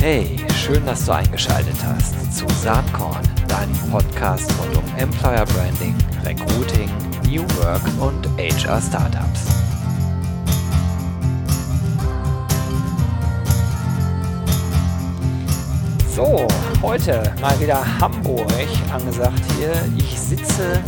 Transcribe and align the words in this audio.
Hey, 0.00 0.36
schön, 0.54 0.84
dass 0.84 1.06
du 1.06 1.12
eingeschaltet 1.12 1.76
hast 1.84 2.36
zu 2.36 2.46
Saatkorn, 2.48 3.22
deinem 3.48 3.74
Podcast 3.90 4.52
rund 4.58 4.76
um 4.76 4.96
Employer 4.98 5.44
Branding, 5.46 5.94
Recruiting, 6.24 6.90
New 7.26 7.42
Work 7.58 7.82
und 8.00 8.26
HR 8.38 8.80
Startups. 8.80 9.46
So, 16.14 16.46
heute 16.82 17.34
mal 17.40 17.58
wieder 17.60 17.82
Hamburg 18.00 18.50
angesagt 18.92 19.42
hier. 19.58 19.72
Ich 19.96 20.18
sitze 20.18 20.82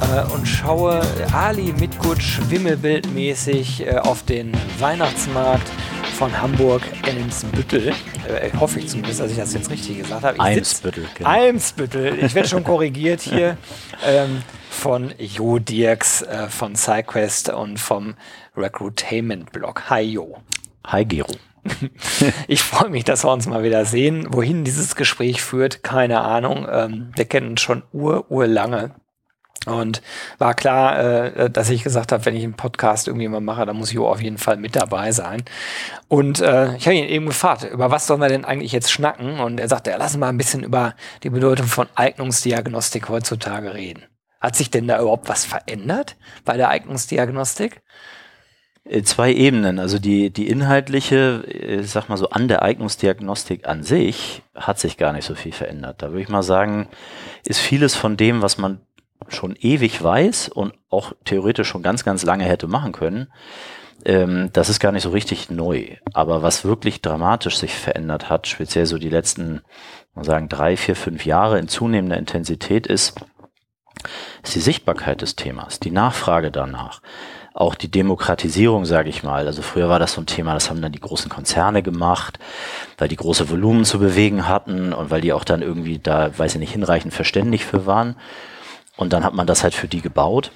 äh, 0.00 0.32
und 0.32 0.46
schaue 0.46 1.00
Ali 1.32 1.72
Mitgutsch 1.78 2.40
wimmelbildmäßig 2.48 3.86
äh, 3.86 3.96
auf 3.98 4.22
den 4.24 4.52
Weihnachtsmarkt 4.78 5.70
von 6.14 6.40
Hamburg 6.40 6.82
Elmsbüttel. 7.06 7.88
Äh, 8.28 8.50
hoffe 8.58 8.78
ich 8.78 8.88
zumindest, 8.88 9.20
dass 9.20 9.32
ich 9.32 9.36
das 9.36 9.52
jetzt 9.52 9.68
richtig 9.68 9.98
gesagt 9.98 10.22
habe. 10.22 10.36
Ich 10.36 10.42
Eimsbüttel. 10.42 11.06
Genau. 11.16 11.28
Eimsbüttel. 11.28 12.24
Ich 12.24 12.34
werde 12.34 12.48
schon 12.48 12.62
korrigiert 12.62 13.20
hier 13.20 13.56
ähm, 14.06 14.42
von 14.70 15.12
Jo 15.18 15.58
Dirks 15.58 16.22
äh, 16.22 16.48
von 16.48 16.76
SideQuest 16.76 17.50
und 17.50 17.80
vom 17.80 18.14
Recruitainment 18.56 19.50
Blog. 19.52 19.90
Hi 19.90 20.02
Jo. 20.02 20.38
Hi 20.86 21.04
Gero. 21.04 21.32
ich 22.46 22.62
freue 22.62 22.90
mich, 22.90 23.04
dass 23.04 23.24
wir 23.24 23.32
uns 23.32 23.46
mal 23.46 23.64
wieder 23.64 23.84
sehen. 23.84 24.26
Wohin 24.30 24.64
dieses 24.64 24.94
Gespräch 24.94 25.42
führt, 25.42 25.82
keine 25.82 26.20
Ahnung. 26.20 26.66
Ähm, 26.70 27.12
wir 27.16 27.24
kennen 27.24 27.50
uns 27.50 27.60
schon 27.60 27.82
ur, 27.92 28.30
urlange. 28.30 28.92
Und 29.66 30.02
war 30.38 30.54
klar, 30.54 30.98
äh, 30.98 31.50
dass 31.50 31.70
ich 31.70 31.82
gesagt 31.82 32.12
habe, 32.12 32.24
wenn 32.26 32.36
ich 32.36 32.44
einen 32.44 32.54
Podcast 32.54 33.08
irgendwie 33.08 33.28
mal 33.28 33.40
mache, 33.40 33.64
dann 33.64 33.76
muss 33.76 33.92
Jo 33.92 34.06
auf 34.06 34.20
jeden 34.20 34.38
Fall 34.38 34.56
mit 34.56 34.76
dabei 34.76 35.12
sein. 35.12 35.42
Und 36.08 36.40
äh, 36.40 36.76
ich 36.76 36.86
habe 36.86 36.96
ihn 36.96 37.08
eben 37.08 37.26
gefragt, 37.26 37.64
über 37.64 37.90
was 37.90 38.06
sollen 38.06 38.20
wir 38.20 38.28
denn 38.28 38.44
eigentlich 38.44 38.72
jetzt 38.72 38.92
schnacken? 38.92 39.40
Und 39.40 39.58
er 39.58 39.68
sagte, 39.68 39.90
ja, 39.90 39.96
lass 39.96 40.16
mal 40.16 40.28
ein 40.28 40.38
bisschen 40.38 40.62
über 40.62 40.94
die 41.22 41.30
Bedeutung 41.30 41.66
von 41.66 41.86
Eignungsdiagnostik 41.94 43.08
heutzutage 43.08 43.74
reden. 43.74 44.04
Hat 44.40 44.56
sich 44.56 44.70
denn 44.70 44.86
da 44.86 45.00
überhaupt 45.00 45.28
was 45.28 45.46
verändert 45.46 46.16
bei 46.44 46.58
der 46.58 46.68
Eignungsdiagnostik? 46.68 47.80
Äh, 48.84 49.02
zwei 49.02 49.32
Ebenen. 49.32 49.78
Also 49.78 49.98
die, 49.98 50.30
die 50.30 50.48
inhaltliche, 50.48 51.44
ich 51.48 51.62
äh, 51.62 51.82
sag 51.84 52.08
mal 52.08 52.18
so, 52.18 52.28
an 52.28 52.48
der 52.48 52.62
Eignungsdiagnostik 52.62 53.66
an 53.66 53.82
sich 53.82 54.42
hat 54.54 54.78
sich 54.78 54.98
gar 54.98 55.12
nicht 55.12 55.24
so 55.24 55.34
viel 55.34 55.52
verändert. 55.52 56.02
Da 56.02 56.10
würde 56.10 56.20
ich 56.20 56.28
mal 56.28 56.42
sagen, 56.42 56.88
ist 57.46 57.60
vieles 57.60 57.94
von 57.94 58.16
dem, 58.16 58.42
was 58.42 58.58
man 58.58 58.80
schon 59.28 59.56
ewig 59.56 60.02
weiß 60.02 60.48
und 60.48 60.74
auch 60.90 61.12
theoretisch 61.24 61.68
schon 61.68 61.82
ganz, 61.82 62.04
ganz 62.04 62.24
lange 62.24 62.44
hätte 62.44 62.66
machen 62.66 62.92
können, 62.92 63.32
ähm, 64.04 64.50
das 64.52 64.68
ist 64.68 64.80
gar 64.80 64.92
nicht 64.92 65.02
so 65.02 65.10
richtig 65.10 65.50
neu. 65.50 65.96
Aber 66.12 66.42
was 66.42 66.64
wirklich 66.64 67.00
dramatisch 67.00 67.58
sich 67.58 67.74
verändert 67.74 68.28
hat, 68.28 68.46
speziell 68.46 68.86
so 68.86 68.98
die 68.98 69.10
letzten, 69.10 69.62
man 70.14 70.24
sagen, 70.24 70.48
drei, 70.48 70.76
vier, 70.76 70.96
fünf 70.96 71.24
Jahre 71.24 71.58
in 71.58 71.68
zunehmender 71.68 72.18
Intensität 72.18 72.86
ist, 72.86 73.14
ist 74.42 74.54
die 74.54 74.60
Sichtbarkeit 74.60 75.22
des 75.22 75.36
Themas, 75.36 75.80
die 75.80 75.90
Nachfrage 75.90 76.50
danach 76.50 77.00
auch 77.54 77.76
die 77.76 77.90
Demokratisierung, 77.90 78.84
sage 78.84 79.08
ich 79.08 79.22
mal. 79.22 79.46
Also 79.46 79.62
früher 79.62 79.88
war 79.88 80.00
das 80.00 80.14
so 80.14 80.20
ein 80.20 80.26
Thema, 80.26 80.54
das 80.54 80.68
haben 80.68 80.82
dann 80.82 80.90
die 80.90 81.00
großen 81.00 81.30
Konzerne 81.30 81.82
gemacht, 81.82 82.40
weil 82.98 83.08
die 83.08 83.16
große 83.16 83.48
Volumen 83.48 83.84
zu 83.84 84.00
bewegen 84.00 84.48
hatten 84.48 84.92
und 84.92 85.10
weil 85.10 85.20
die 85.20 85.32
auch 85.32 85.44
dann 85.44 85.62
irgendwie 85.62 86.00
da, 86.00 86.36
weiß 86.36 86.54
ich 86.54 86.58
nicht, 86.58 86.72
hinreichend 86.72 87.14
verständlich 87.14 87.64
für 87.64 87.86
waren. 87.86 88.16
Und 88.96 89.12
dann 89.12 89.24
hat 89.24 89.34
man 89.34 89.46
das 89.46 89.62
halt 89.62 89.74
für 89.74 89.88
die 89.88 90.00
gebaut. 90.00 90.52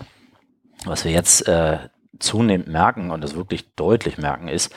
Was 0.85 1.05
wir 1.05 1.11
jetzt 1.11 1.49
äh, 1.49 1.79
zunehmend 2.19 2.69
merken 2.69 3.11
und 3.11 3.21
das 3.21 3.35
wirklich 3.35 3.75
deutlich 3.75 4.19
merken 4.19 4.49
ist, 4.49 4.73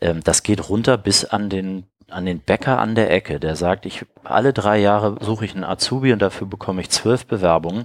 ähm, 0.00 0.22
das 0.24 0.42
geht 0.42 0.68
runter 0.68 0.96
bis 0.96 1.24
an 1.24 1.50
den 1.50 1.86
an 2.08 2.24
den 2.24 2.38
Bäcker 2.38 2.78
an 2.78 2.94
der 2.94 3.10
Ecke, 3.10 3.40
der 3.40 3.56
sagt, 3.56 3.84
ich 3.84 4.06
alle 4.22 4.52
drei 4.52 4.78
Jahre 4.78 5.16
suche 5.20 5.44
ich 5.44 5.54
einen 5.54 5.64
Azubi 5.64 6.12
und 6.12 6.22
dafür 6.22 6.46
bekomme 6.46 6.80
ich 6.80 6.90
zwölf 6.90 7.26
Bewerbungen, 7.26 7.84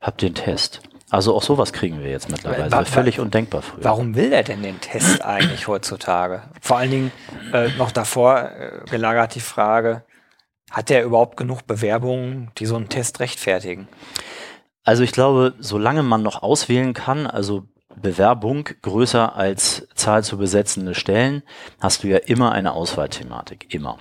hab 0.00 0.18
den 0.18 0.34
Test. 0.34 0.82
Also 1.10 1.34
auch 1.34 1.42
sowas 1.42 1.72
kriegen 1.72 2.02
wir 2.02 2.10
jetzt 2.10 2.30
mittlerweile. 2.30 2.70
War, 2.70 2.84
völlig 2.84 3.18
undenkbar 3.18 3.62
früher. 3.62 3.84
Warum 3.84 4.14
will 4.14 4.32
er 4.32 4.42
denn 4.42 4.62
den 4.62 4.80
Test 4.80 5.24
eigentlich 5.24 5.66
heutzutage? 5.66 6.42
Vor 6.60 6.76
allen 6.76 6.90
Dingen 6.90 7.12
äh, 7.54 7.70
noch 7.78 7.90
davor 7.90 8.50
äh, 8.50 8.90
gelagert 8.90 9.34
die 9.34 9.40
Frage, 9.40 10.02
hat 10.70 10.90
er 10.90 11.04
überhaupt 11.04 11.36
genug 11.36 11.66
Bewerbungen, 11.66 12.50
die 12.58 12.66
so 12.66 12.76
einen 12.76 12.88
Test 12.88 13.20
rechtfertigen? 13.20 13.88
Also 14.84 15.02
ich 15.02 15.12
glaube, 15.12 15.54
solange 15.58 16.02
man 16.02 16.22
noch 16.22 16.42
auswählen 16.42 16.94
kann, 16.94 17.26
also 17.26 17.64
Bewerbung 17.94 18.68
größer 18.82 19.34
als 19.34 19.88
Zahl 19.94 20.22
zu 20.22 20.38
besetzende 20.38 20.94
Stellen, 20.94 21.42
hast 21.80 22.02
du 22.04 22.08
ja 22.08 22.18
immer 22.18 22.52
eine 22.52 22.72
Auswahlthematik, 22.72 23.74
immer. 23.74 23.98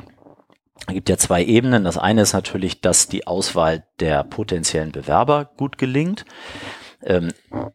Es 0.88 0.94
gibt 0.94 1.10
ja 1.10 1.18
zwei 1.18 1.44
Ebenen. 1.44 1.84
Das 1.84 1.98
eine 1.98 2.22
ist 2.22 2.34
natürlich, 2.34 2.82
dass 2.82 3.08
die 3.08 3.28
Auswahl 3.28 3.84
der 4.00 4.24
potenziellen 4.24 4.92
Bewerber 4.92 5.50
gut 5.58 5.78
gelingt 5.78 6.26
ähm, 7.04 7.32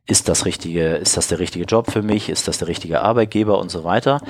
ist 0.07 0.29
das 0.29 0.45
richtige, 0.45 0.97
ist 0.97 1.17
das 1.17 1.29
der 1.29 1.39
richtige 1.39 1.65
Job 1.65 1.91
für 1.91 2.03
mich, 2.03 2.29
ist 2.29 2.49
das 2.49 2.59
der 2.59 2.69
richtige 2.69 3.03
Arbeitgeber 3.03 3.59
und 3.59 3.71
so 3.71 3.85
weiter. 3.85 4.21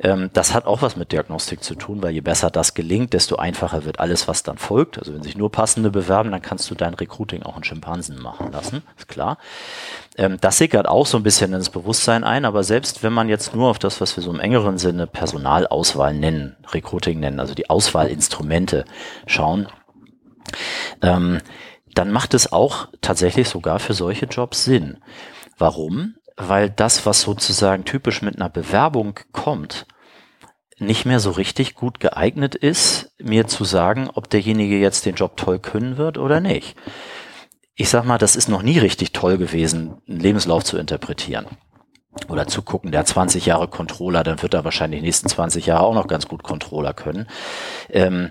Ähm, 0.00 0.30
das 0.32 0.52
hat 0.54 0.66
auch 0.66 0.82
was 0.82 0.96
mit 0.96 1.12
Diagnostik 1.12 1.62
zu 1.62 1.74
tun, 1.74 2.02
weil 2.02 2.12
je 2.12 2.20
besser 2.20 2.50
das 2.50 2.74
gelingt, 2.74 3.12
desto 3.12 3.36
einfacher 3.36 3.84
wird 3.84 4.00
alles, 4.00 4.26
was 4.26 4.42
dann 4.42 4.58
folgt. 4.58 4.98
Also 4.98 5.14
wenn 5.14 5.22
sich 5.22 5.36
nur 5.36 5.52
passende 5.52 5.90
bewerben, 5.90 6.32
dann 6.32 6.42
kannst 6.42 6.70
du 6.70 6.74
dein 6.74 6.94
Recruiting 6.94 7.42
auch 7.44 7.54
einen 7.54 7.64
Schimpansen 7.64 8.20
machen 8.20 8.50
lassen, 8.50 8.82
ist 8.98 9.08
klar. 9.08 9.38
Ähm, 10.16 10.38
das 10.40 10.58
sickert 10.58 10.88
auch 10.88 11.06
so 11.06 11.16
ein 11.16 11.22
bisschen 11.22 11.52
ins 11.52 11.70
Bewusstsein 11.70 12.24
ein, 12.24 12.44
aber 12.44 12.64
selbst 12.64 13.02
wenn 13.02 13.12
man 13.12 13.28
jetzt 13.28 13.54
nur 13.54 13.70
auf 13.70 13.78
das, 13.78 14.00
was 14.00 14.16
wir 14.16 14.22
so 14.22 14.30
im 14.30 14.40
engeren 14.40 14.78
Sinne 14.78 15.06
Personalauswahl 15.06 16.14
nennen, 16.14 16.56
Recruiting 16.72 17.20
nennen, 17.20 17.40
also 17.40 17.54
die 17.54 17.70
Auswahlinstrumente 17.70 18.84
schauen, 19.26 19.68
ähm, 21.02 21.40
dann 21.94 22.10
macht 22.10 22.34
es 22.34 22.52
auch 22.52 22.88
tatsächlich 23.00 23.48
sogar 23.48 23.78
für 23.78 23.94
solche 23.94 24.26
Jobs 24.26 24.64
Sinn. 24.64 24.98
Warum? 25.58 26.16
Weil 26.36 26.70
das, 26.70 27.06
was 27.06 27.22
sozusagen 27.22 27.84
typisch 27.84 28.22
mit 28.22 28.36
einer 28.36 28.50
Bewerbung 28.50 29.20
kommt, 29.32 29.86
nicht 30.78 31.06
mehr 31.06 31.20
so 31.20 31.30
richtig 31.30 31.74
gut 31.74 32.00
geeignet 32.00 32.54
ist, 32.54 33.12
mir 33.18 33.46
zu 33.46 33.64
sagen, 33.64 34.10
ob 34.12 34.28
derjenige 34.28 34.78
jetzt 34.78 35.06
den 35.06 35.14
Job 35.14 35.36
toll 35.36 35.58
können 35.58 35.96
wird 35.96 36.18
oder 36.18 36.40
nicht. 36.40 36.76
Ich 37.76 37.88
sag 37.88 38.04
mal, 38.04 38.18
das 38.18 38.36
ist 38.36 38.48
noch 38.48 38.62
nie 38.62 38.78
richtig 38.78 39.12
toll 39.12 39.38
gewesen, 39.38 40.02
einen 40.08 40.20
Lebenslauf 40.20 40.64
zu 40.64 40.76
interpretieren. 40.78 41.46
Oder 42.28 42.46
zu 42.46 42.62
gucken, 42.62 42.92
der 42.92 43.00
hat 43.00 43.08
20 43.08 43.46
Jahre 43.46 43.66
Controller, 43.66 44.22
dann 44.22 44.40
wird 44.40 44.54
er 44.54 44.64
wahrscheinlich 44.64 45.00
die 45.00 45.06
nächsten 45.06 45.28
20 45.28 45.66
Jahre 45.66 45.84
auch 45.84 45.94
noch 45.94 46.06
ganz 46.06 46.28
gut 46.28 46.44
Controller 46.44 46.94
können. 46.94 47.26
Ähm, 47.90 48.30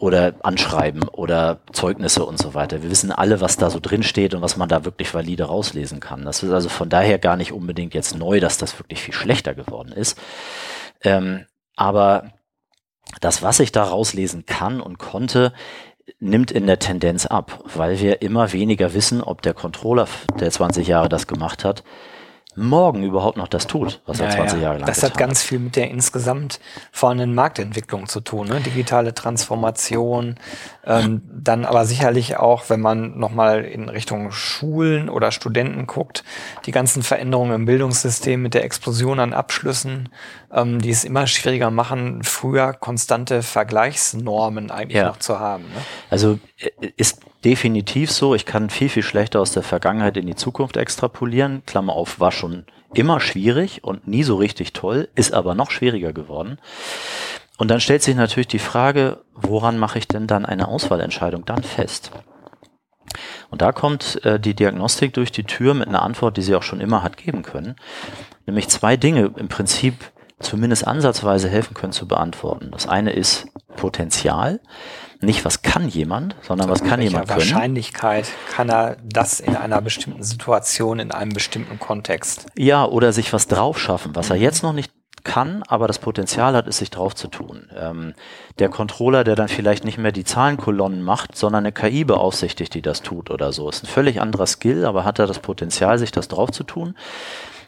oder 0.00 0.34
Anschreiben 0.42 1.06
oder 1.08 1.60
Zeugnisse 1.72 2.24
und 2.24 2.38
so 2.38 2.54
weiter. 2.54 2.82
Wir 2.82 2.90
wissen 2.90 3.12
alle, 3.12 3.42
was 3.42 3.58
da 3.58 3.68
so 3.68 3.80
drin 3.80 4.02
steht 4.02 4.34
und 4.34 4.40
was 4.40 4.56
man 4.56 4.68
da 4.68 4.86
wirklich 4.86 5.12
valide 5.12 5.44
rauslesen 5.44 6.00
kann. 6.00 6.24
Das 6.24 6.42
ist 6.42 6.50
also 6.50 6.70
von 6.70 6.88
daher 6.88 7.18
gar 7.18 7.36
nicht 7.36 7.52
unbedingt 7.52 7.92
jetzt 7.92 8.16
neu, 8.16 8.40
dass 8.40 8.56
das 8.56 8.78
wirklich 8.78 9.02
viel 9.02 9.12
schlechter 9.12 9.54
geworden 9.54 9.92
ist. 9.92 10.18
Ähm, 11.02 11.44
aber 11.76 12.32
das, 13.20 13.42
was 13.42 13.60
ich 13.60 13.72
da 13.72 13.84
rauslesen 13.84 14.46
kann 14.46 14.80
und 14.80 14.98
konnte, 14.98 15.52
nimmt 16.18 16.50
in 16.50 16.66
der 16.66 16.78
Tendenz 16.78 17.26
ab, 17.26 17.62
weil 17.74 18.00
wir 18.00 18.22
immer 18.22 18.54
weniger 18.54 18.94
wissen, 18.94 19.22
ob 19.22 19.42
der 19.42 19.52
Controller, 19.52 20.08
der 20.38 20.50
20 20.50 20.88
Jahre 20.88 21.10
das 21.10 21.26
gemacht 21.26 21.62
hat, 21.62 21.84
morgen 22.56 23.02
überhaupt 23.02 23.36
noch 23.36 23.48
das 23.48 23.66
tut, 23.66 24.00
was 24.06 24.20
er 24.20 24.26
ja, 24.26 24.36
20 24.36 24.60
Jahre 24.60 24.78
lang 24.78 24.86
Das 24.86 25.02
hat 25.02 25.16
ganz 25.16 25.40
hat. 25.40 25.48
viel 25.48 25.58
mit 25.60 25.76
der 25.76 25.90
insgesamt 25.90 26.60
vorhandenen 26.90 27.34
Marktentwicklung 27.34 28.08
zu 28.08 28.20
tun, 28.20 28.48
ne? 28.48 28.60
digitale 28.60 29.14
Transformation, 29.14 30.36
ähm, 30.84 31.22
dann 31.32 31.64
aber 31.64 31.84
sicherlich 31.84 32.36
auch, 32.36 32.68
wenn 32.68 32.80
man 32.80 33.18
nochmal 33.18 33.64
in 33.64 33.88
Richtung 33.88 34.32
Schulen 34.32 35.08
oder 35.08 35.30
Studenten 35.30 35.86
guckt, 35.86 36.24
die 36.66 36.72
ganzen 36.72 37.02
Veränderungen 37.02 37.52
im 37.52 37.64
Bildungssystem 37.66 38.42
mit 38.42 38.54
der 38.54 38.64
Explosion 38.64 39.20
an 39.20 39.32
Abschlüssen, 39.32 40.08
ähm, 40.52 40.80
die 40.80 40.90
es 40.90 41.04
immer 41.04 41.26
schwieriger 41.26 41.70
machen, 41.70 42.22
früher 42.22 42.72
konstante 42.72 43.42
Vergleichsnormen 43.42 44.70
eigentlich 44.70 44.98
ja. 44.98 45.06
noch 45.06 45.18
zu 45.18 45.38
haben. 45.38 45.64
Ne? 45.64 45.80
Also 46.10 46.38
äh, 46.58 46.90
ist 46.96 47.20
definitiv 47.44 48.10
so. 48.10 48.34
Ich 48.34 48.46
kann 48.46 48.70
viel, 48.70 48.88
viel 48.88 49.02
schlechter 49.02 49.40
aus 49.40 49.52
der 49.52 49.62
Vergangenheit 49.62 50.16
in 50.16 50.26
die 50.26 50.34
Zukunft 50.34 50.76
extrapolieren. 50.76 51.62
Klammer 51.66 51.94
auf, 51.94 52.20
war 52.20 52.32
schon 52.32 52.64
immer 52.94 53.20
schwierig 53.20 53.84
und 53.84 54.06
nie 54.06 54.22
so 54.22 54.36
richtig 54.36 54.72
toll, 54.72 55.08
ist 55.14 55.32
aber 55.32 55.54
noch 55.54 55.70
schwieriger 55.70 56.12
geworden. 56.12 56.58
Und 57.58 57.68
dann 57.68 57.80
stellt 57.80 58.02
sich 58.02 58.16
natürlich 58.16 58.48
die 58.48 58.58
Frage, 58.58 59.22
woran 59.34 59.78
mache 59.78 59.98
ich 59.98 60.08
denn 60.08 60.26
dann 60.26 60.46
eine 60.46 60.68
Auswahlentscheidung 60.68 61.44
dann 61.44 61.62
fest? 61.62 62.10
Und 63.50 63.60
da 63.62 63.72
kommt 63.72 64.24
äh, 64.24 64.38
die 64.38 64.54
Diagnostik 64.54 65.12
durch 65.14 65.32
die 65.32 65.44
Tür 65.44 65.74
mit 65.74 65.88
einer 65.88 66.02
Antwort, 66.02 66.36
die 66.36 66.42
sie 66.42 66.54
auch 66.54 66.62
schon 66.62 66.80
immer 66.80 67.02
hat 67.02 67.16
geben 67.16 67.42
können. 67.42 67.76
Nämlich 68.46 68.68
zwei 68.68 68.96
Dinge 68.96 69.32
im 69.36 69.48
Prinzip 69.48 69.94
zumindest 70.38 70.86
ansatzweise 70.86 71.48
helfen 71.48 71.74
können 71.74 71.92
zu 71.92 72.08
beantworten. 72.08 72.70
Das 72.70 72.88
eine 72.88 73.12
ist 73.12 73.48
Potenzial 73.76 74.60
nicht, 75.20 75.44
was 75.44 75.62
kann 75.62 75.88
jemand, 75.88 76.34
sondern 76.42 76.70
was 76.70 76.82
kann 76.82 77.02
jemand 77.02 77.28
können. 77.28 77.40
Wahrscheinlichkeit 77.40 78.26
kann 78.50 78.70
er 78.70 78.96
das 79.04 79.40
in 79.40 79.54
einer 79.54 79.82
bestimmten 79.82 80.22
Situation, 80.22 80.98
in 80.98 81.12
einem 81.12 81.32
bestimmten 81.32 81.78
Kontext. 81.78 82.46
Ja, 82.56 82.86
oder 82.86 83.12
sich 83.12 83.32
was 83.32 83.46
drauf 83.46 83.78
schaffen, 83.78 84.14
was 84.14 84.30
er 84.30 84.36
jetzt 84.36 84.62
noch 84.62 84.72
nicht 84.72 84.90
kann, 85.22 85.62
aber 85.68 85.86
das 85.86 85.98
Potenzial 85.98 86.54
hat, 86.54 86.66
es 86.66 86.78
sich 86.78 86.90
drauf 86.90 87.14
zu 87.14 87.28
tun. 87.28 87.68
Ähm, 87.76 88.14
der 88.58 88.70
Controller, 88.70 89.24
der 89.24 89.36
dann 89.36 89.48
vielleicht 89.48 89.84
nicht 89.84 89.98
mehr 89.98 90.12
die 90.12 90.24
Zahlenkolonnen 90.24 91.02
macht, 91.02 91.36
sondern 91.36 91.64
eine 91.64 91.72
KI 91.72 92.04
beaufsichtigt, 92.04 92.74
die 92.74 92.82
das 92.82 93.02
tut 93.02 93.30
oder 93.30 93.52
so, 93.52 93.68
ist 93.68 93.84
ein 93.84 93.88
völlig 93.88 94.20
anderer 94.20 94.46
Skill, 94.46 94.86
aber 94.86 95.04
hat 95.04 95.18
er 95.18 95.26
das 95.26 95.38
Potenzial, 95.38 95.98
sich 95.98 96.12
das 96.12 96.28
drauf 96.28 96.50
zu 96.50 96.64
tun. 96.64 96.94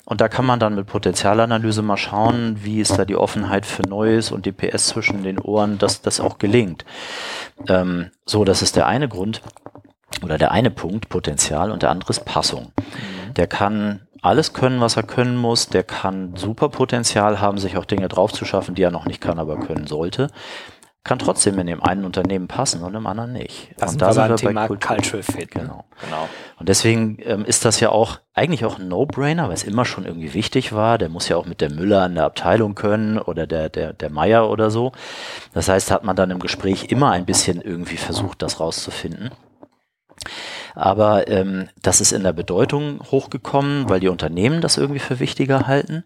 Und 0.04 0.20
da 0.20 0.28
kann 0.28 0.44
man 0.44 0.58
dann 0.58 0.74
mit 0.74 0.86
Potenzialanalyse 0.86 1.82
mal 1.82 1.96
schauen, 1.96 2.58
wie 2.62 2.80
ist 2.80 2.98
da 2.98 3.04
die 3.04 3.16
Offenheit 3.16 3.64
für 3.64 3.82
Neues 3.82 4.32
und 4.32 4.46
die 4.46 4.52
PS 4.52 4.88
zwischen 4.88 5.22
den 5.22 5.38
Ohren, 5.38 5.78
dass 5.78 6.02
das 6.02 6.20
auch 6.20 6.38
gelingt. 6.38 6.84
Ähm, 7.68 8.10
so, 8.26 8.44
das 8.44 8.62
ist 8.62 8.76
der 8.76 8.86
eine 8.86 9.08
Grund 9.08 9.42
oder 10.22 10.38
der 10.38 10.50
eine 10.50 10.70
Punkt, 10.70 11.08
Potenzial, 11.08 11.70
und 11.70 11.82
der 11.82 11.90
andere 11.90 12.10
ist 12.10 12.24
Passung. 12.24 12.72
Mhm. 12.76 13.34
Der 13.34 13.46
kann 13.46 14.00
alles 14.22 14.52
können, 14.52 14.80
was 14.80 14.96
er 14.96 15.02
können 15.02 15.36
muss. 15.36 15.68
Der 15.68 15.82
kann 15.82 16.36
super 16.36 16.68
Potenzial 16.68 17.40
haben, 17.40 17.58
sich 17.58 17.76
auch 17.76 17.84
Dinge 17.84 18.08
draufzuschaffen, 18.08 18.74
die 18.74 18.82
er 18.82 18.90
noch 18.90 19.06
nicht 19.06 19.20
kann, 19.20 19.38
aber 19.38 19.58
können 19.58 19.86
sollte. 19.86 20.28
Kann 21.04 21.18
trotzdem 21.18 21.58
in 21.58 21.66
dem 21.66 21.82
einen 21.82 22.04
Unternehmen 22.04 22.46
passen 22.46 22.84
und 22.84 22.94
im 22.94 23.08
anderen 23.08 23.32
nicht. 23.32 23.70
Das 23.76 23.92
und 23.92 24.02
da 24.02 24.12
sind 24.12 24.28
wir 24.28 24.36
Thema 24.36 24.68
bei 24.68 24.76
Cultural 24.76 25.22
Fit. 25.24 25.54
Ne? 25.56 25.62
Genau. 25.62 25.84
genau. 26.00 26.28
Und 26.60 26.68
deswegen 26.68 27.18
ähm, 27.24 27.44
ist 27.44 27.64
das 27.64 27.80
ja 27.80 27.88
auch 27.88 28.20
eigentlich 28.34 28.64
auch 28.64 28.78
ein 28.78 28.86
No-Brainer, 28.86 29.48
weil 29.48 29.54
es 29.54 29.64
immer 29.64 29.84
schon 29.84 30.04
irgendwie 30.04 30.32
wichtig 30.32 30.72
war. 30.72 30.98
Der 30.98 31.08
muss 31.08 31.28
ja 31.28 31.36
auch 31.36 31.44
mit 31.44 31.60
der 31.60 31.72
Müller 31.72 32.06
in 32.06 32.14
der 32.14 32.24
Abteilung 32.24 32.76
können 32.76 33.18
oder 33.18 33.48
der, 33.48 33.68
der, 33.68 33.92
der 33.92 34.10
Meier 34.10 34.48
oder 34.48 34.70
so. 34.70 34.92
Das 35.52 35.68
heißt, 35.68 35.90
hat 35.90 36.04
man 36.04 36.14
dann 36.14 36.30
im 36.30 36.38
Gespräch 36.38 36.84
immer 36.90 37.10
ein 37.10 37.26
bisschen 37.26 37.60
irgendwie 37.60 37.96
versucht, 37.96 38.40
das 38.40 38.60
rauszufinden. 38.60 39.30
Aber 40.76 41.28
ähm, 41.28 41.68
das 41.82 42.00
ist 42.00 42.12
in 42.12 42.22
der 42.22 42.32
Bedeutung 42.32 43.00
hochgekommen, 43.10 43.88
weil 43.88 43.98
die 43.98 44.08
Unternehmen 44.08 44.60
das 44.60 44.76
irgendwie 44.76 45.00
für 45.00 45.18
wichtiger 45.18 45.66
halten. 45.66 46.04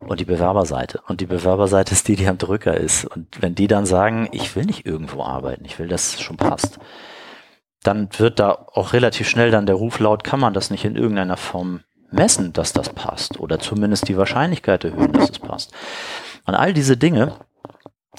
Und 0.00 0.18
die 0.18 0.24
Bewerberseite. 0.24 1.02
Und 1.06 1.20
die 1.20 1.26
Bewerberseite 1.26 1.92
ist 1.92 2.08
die, 2.08 2.16
die 2.16 2.26
am 2.26 2.38
Drücker 2.38 2.74
ist. 2.74 3.04
Und 3.04 3.42
wenn 3.42 3.54
die 3.54 3.66
dann 3.66 3.86
sagen, 3.86 4.28
ich 4.32 4.56
will 4.56 4.64
nicht 4.64 4.86
irgendwo 4.86 5.22
arbeiten, 5.22 5.64
ich 5.64 5.78
will, 5.78 5.88
dass 5.88 6.14
es 6.14 6.20
schon 6.20 6.36
passt, 6.36 6.78
dann 7.82 8.08
wird 8.18 8.38
da 8.38 8.66
auch 8.72 8.92
relativ 8.92 9.28
schnell 9.28 9.50
dann 9.50 9.66
der 9.66 9.74
Ruf 9.74 10.00
laut, 10.00 10.24
kann 10.24 10.40
man 10.40 10.54
das 10.54 10.70
nicht 10.70 10.84
in 10.84 10.96
irgendeiner 10.96 11.36
Form 11.36 11.80
messen, 12.10 12.52
dass 12.52 12.72
das 12.72 12.90
passt. 12.90 13.38
Oder 13.38 13.58
zumindest 13.58 14.08
die 14.08 14.16
Wahrscheinlichkeit 14.16 14.84
erhöhen, 14.84 15.12
dass 15.12 15.30
es 15.30 15.38
passt. 15.38 15.72
Und 16.46 16.54
all 16.54 16.72
diese 16.72 16.96
Dinge 16.96 17.36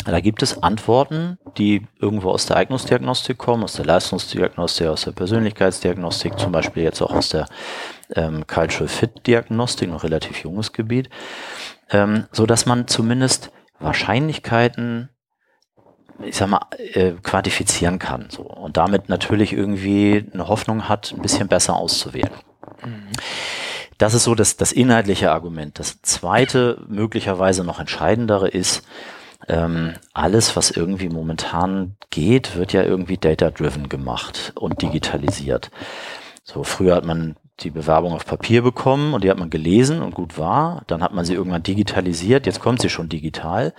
da 0.06 0.20
gibt 0.20 0.42
es 0.42 0.64
Antworten, 0.64 1.38
die 1.58 1.86
irgendwo 2.00 2.32
aus 2.32 2.46
der 2.46 2.58
Eignungsdiagnostik 2.58 3.38
kommen, 3.38 3.64
aus 3.64 3.74
der 3.74 3.86
Leistungsdiagnostik, 3.86 4.88
aus 4.88 5.04
der 5.04 5.12
Persönlichkeitsdiagnostik, 5.12 6.40
zum 6.40 6.52
Beispiel 6.52 6.84
jetzt 6.84 7.02
auch 7.02 7.14
aus 7.14 7.30
der 7.30 7.46
ähm, 8.16 8.48
Cultural 8.48 8.88
Fit 8.88 9.28
Diagnostik, 9.28 9.90
noch 9.90 10.04
relativ 10.04 10.44
junges 10.44 10.74
Gebiet, 10.74 11.10
ähm, 11.92 12.26
so 12.32 12.46
dass 12.46 12.66
man 12.66 12.88
zumindest 12.88 13.52
Wahrscheinlichkeiten, 13.80 15.10
ich 16.24 16.38
sag 16.38 16.50
mal, 16.50 16.66
äh, 16.78 17.12
quantifizieren 17.22 18.00
kann, 18.00 18.28
so 18.30 18.44
und 18.44 18.78
damit 18.78 19.10
natürlich 19.10 19.54
irgendwie 19.54 20.26
eine 20.34 20.48
Hoffnung 20.48 20.88
hat, 20.88 21.12
ein 21.12 21.22
bisschen 21.22 21.48
besser 21.48 21.76
auszuwählen. 21.76 22.32
Mhm. 22.84 23.08
Das 23.98 24.16
ist 24.16 24.24
so 24.24 24.34
das, 24.34 24.58
das 24.58 24.72
inhaltliche 24.72 25.32
Argument. 25.32 25.78
Das 25.78 26.02
zweite, 26.02 26.84
möglicherweise 26.88 27.64
noch 27.64 27.80
entscheidendere 27.80 28.48
ist, 28.48 28.84
ähm, 29.48 29.94
alles, 30.14 30.56
was 30.56 30.72
irgendwie 30.72 31.10
momentan 31.10 31.96
geht, 32.10 32.56
wird 32.56 32.74
ja 32.74 32.84
irgendwie 32.84 33.18
data-driven 33.18 33.90
gemacht 33.90 34.54
und 34.56 34.82
digitalisiert. 34.82 35.72
So, 36.44 36.64
früher 36.64 36.96
hat 36.96 37.06
man 37.06 37.36
die 37.64 37.70
Bewerbung 37.70 38.14
auf 38.14 38.26
Papier 38.26 38.62
bekommen 38.62 39.14
und 39.14 39.24
die 39.24 39.30
hat 39.30 39.38
man 39.38 39.50
gelesen 39.50 40.02
und 40.02 40.14
gut 40.14 40.38
war. 40.38 40.84
Dann 40.88 41.02
hat 41.02 41.14
man 41.14 41.26
sie 41.26 41.34
irgendwann 41.34 41.64
digitalisiert. 41.64 42.46
Jetzt 42.46 42.60
kommt 42.60 42.82
sie 42.82 42.90
schon 42.90 43.10
digital. 43.10 43.74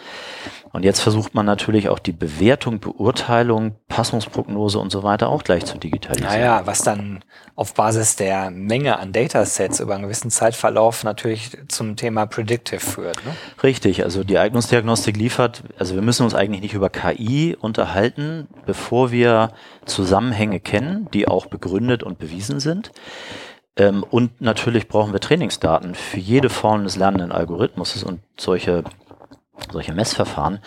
Und 0.72 0.84
jetzt 0.84 1.00
versucht 1.00 1.34
man 1.34 1.44
natürlich 1.44 1.88
auch 1.88 1.98
die 1.98 2.12
Bewertung, 2.12 2.80
Beurteilung, 2.80 3.76
Passungsprognose 3.88 4.78
und 4.78 4.90
so 4.90 5.02
weiter 5.02 5.28
auch 5.28 5.44
gleich 5.44 5.66
zu 5.66 5.76
digitalisieren. 5.76 6.32
Naja, 6.32 6.62
was 6.64 6.82
dann 6.82 7.22
auf 7.54 7.74
Basis 7.74 8.16
der 8.16 8.50
Menge 8.50 8.98
an 8.98 9.12
Datasets 9.12 9.80
über 9.80 9.94
einen 9.94 10.04
gewissen 10.04 10.30
Zeitverlauf 10.30 11.04
natürlich 11.04 11.58
zum 11.68 11.96
Thema 11.96 12.26
Predictive 12.26 12.80
führt. 12.80 13.24
Ne? 13.26 13.32
Richtig, 13.62 14.02
also 14.04 14.24
die 14.24 14.38
Eignungsdiagnostik 14.38 15.16
liefert, 15.16 15.62
also 15.78 15.94
wir 15.94 16.02
müssen 16.02 16.24
uns 16.24 16.34
eigentlich 16.34 16.62
nicht 16.62 16.74
über 16.74 16.88
KI 16.88 17.56
unterhalten, 17.60 18.48
bevor 18.64 19.10
wir 19.10 19.50
Zusammenhänge 19.84 20.60
kennen, 20.60 21.08
die 21.12 21.28
auch 21.28 21.46
begründet 21.46 22.02
und 22.02 22.18
bewiesen 22.18 22.60
sind. 22.60 22.92
Ähm, 23.76 24.04
und 24.10 24.40
natürlich 24.40 24.88
brauchen 24.88 25.12
wir 25.12 25.20
Trainingsdaten 25.20 25.94
für 25.94 26.18
jede 26.18 26.50
Form 26.50 26.84
des 26.84 26.96
lernenden 26.96 27.32
Algorithmus 27.32 28.02
und 28.02 28.20
solche, 28.38 28.84
solche 29.70 29.94
Messverfahren, 29.94 30.58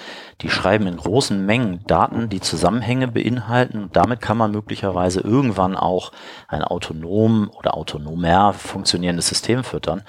die 0.41 0.49
schreiben 0.49 0.87
in 0.87 0.97
großen 0.97 1.45
Mengen 1.45 1.83
Daten, 1.85 2.29
die 2.29 2.41
Zusammenhänge 2.41 3.07
beinhalten. 3.07 3.89
Damit 3.93 4.21
kann 4.21 4.37
man 4.37 4.51
möglicherweise 4.51 5.21
irgendwann 5.21 5.75
auch 5.75 6.11
ein 6.47 6.63
autonom 6.63 7.49
oder 7.49 7.75
autonomer 7.75 8.53
funktionierendes 8.53 9.27
System 9.27 9.63
füttern. 9.63 10.03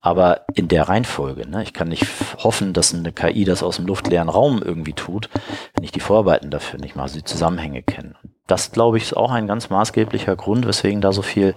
Aber 0.00 0.42
in 0.54 0.68
der 0.68 0.88
Reihenfolge. 0.88 1.48
Ne? 1.48 1.62
Ich 1.64 1.72
kann 1.72 1.88
nicht 1.88 2.06
hoffen, 2.38 2.72
dass 2.72 2.94
eine 2.94 3.12
KI 3.12 3.44
das 3.44 3.64
aus 3.64 3.76
dem 3.76 3.86
luftleeren 3.86 4.28
Raum 4.28 4.62
irgendwie 4.64 4.92
tut, 4.92 5.28
wenn 5.74 5.82
ich 5.82 5.90
die 5.90 6.00
Vorarbeiten 6.00 6.50
dafür 6.50 6.78
nicht 6.80 6.94
mal, 6.94 7.08
die 7.08 7.24
Zusammenhänge 7.24 7.82
kenne. 7.82 8.14
Das, 8.46 8.72
glaube 8.72 8.96
ich, 8.96 9.04
ist 9.04 9.16
auch 9.16 9.32
ein 9.32 9.46
ganz 9.46 9.70
maßgeblicher 9.70 10.36
Grund, 10.36 10.66
weswegen 10.66 11.00
da 11.00 11.12
so 11.12 11.22
viel 11.22 11.54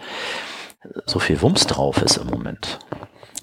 so 1.05 1.19
viel 1.19 1.41
Wumms 1.41 1.67
drauf 1.67 2.01
ist 2.01 2.17
im 2.17 2.27
Moment. 2.27 2.79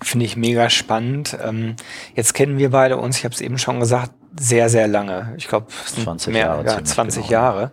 Finde 0.02 0.26
ich 0.26 0.36
mega 0.36 0.70
spannend. 0.70 1.36
Ähm, 1.42 1.76
jetzt 2.14 2.34
kennen 2.34 2.58
wir 2.58 2.70
beide 2.70 2.96
uns, 2.96 3.18
ich 3.18 3.24
habe 3.24 3.34
es 3.34 3.40
eben 3.40 3.58
schon 3.58 3.80
gesagt, 3.80 4.12
sehr, 4.38 4.68
sehr 4.68 4.86
lange. 4.86 5.34
Ich 5.36 5.48
glaube, 5.48 5.66
20 5.68 6.32
mehr, 6.32 6.46
Jahre. 6.46 6.64
Ja, 6.64 6.84
20 6.84 7.26
genau. 7.26 7.32
Jahre. 7.32 7.72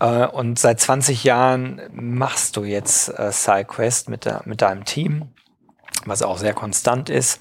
Äh, 0.00 0.26
und 0.26 0.58
seit 0.58 0.80
20 0.80 1.24
Jahren 1.24 1.82
machst 1.92 2.56
du 2.56 2.64
jetzt 2.64 3.08
äh, 3.18 3.32
SideQuest 3.32 4.08
mit, 4.08 4.24
der, 4.24 4.42
mit 4.44 4.62
deinem 4.62 4.84
Team, 4.84 5.28
was 6.04 6.22
auch 6.22 6.38
sehr 6.38 6.54
konstant 6.54 7.10
ist. 7.10 7.40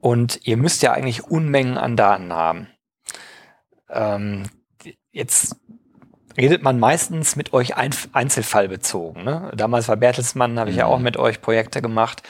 Und 0.00 0.40
ihr 0.44 0.56
müsst 0.56 0.82
ja 0.82 0.92
eigentlich 0.92 1.24
Unmengen 1.24 1.76
an 1.76 1.96
Daten 1.96 2.32
haben. 2.32 2.68
Ähm, 3.90 4.44
jetzt 5.10 5.56
redet 6.38 6.62
man 6.62 6.78
meistens 6.78 7.34
mit 7.34 7.52
euch 7.52 7.76
ein, 7.76 7.90
einzelfallbezogen. 8.12 9.24
Ne? 9.24 9.50
Damals 9.56 9.88
war 9.88 9.96
Bertelsmann, 9.96 10.58
habe 10.58 10.70
ich 10.70 10.76
ja 10.76 10.86
auch 10.86 10.98
mhm. 10.98 11.04
mit 11.04 11.16
euch 11.16 11.40
Projekte 11.40 11.82
gemacht. 11.82 12.22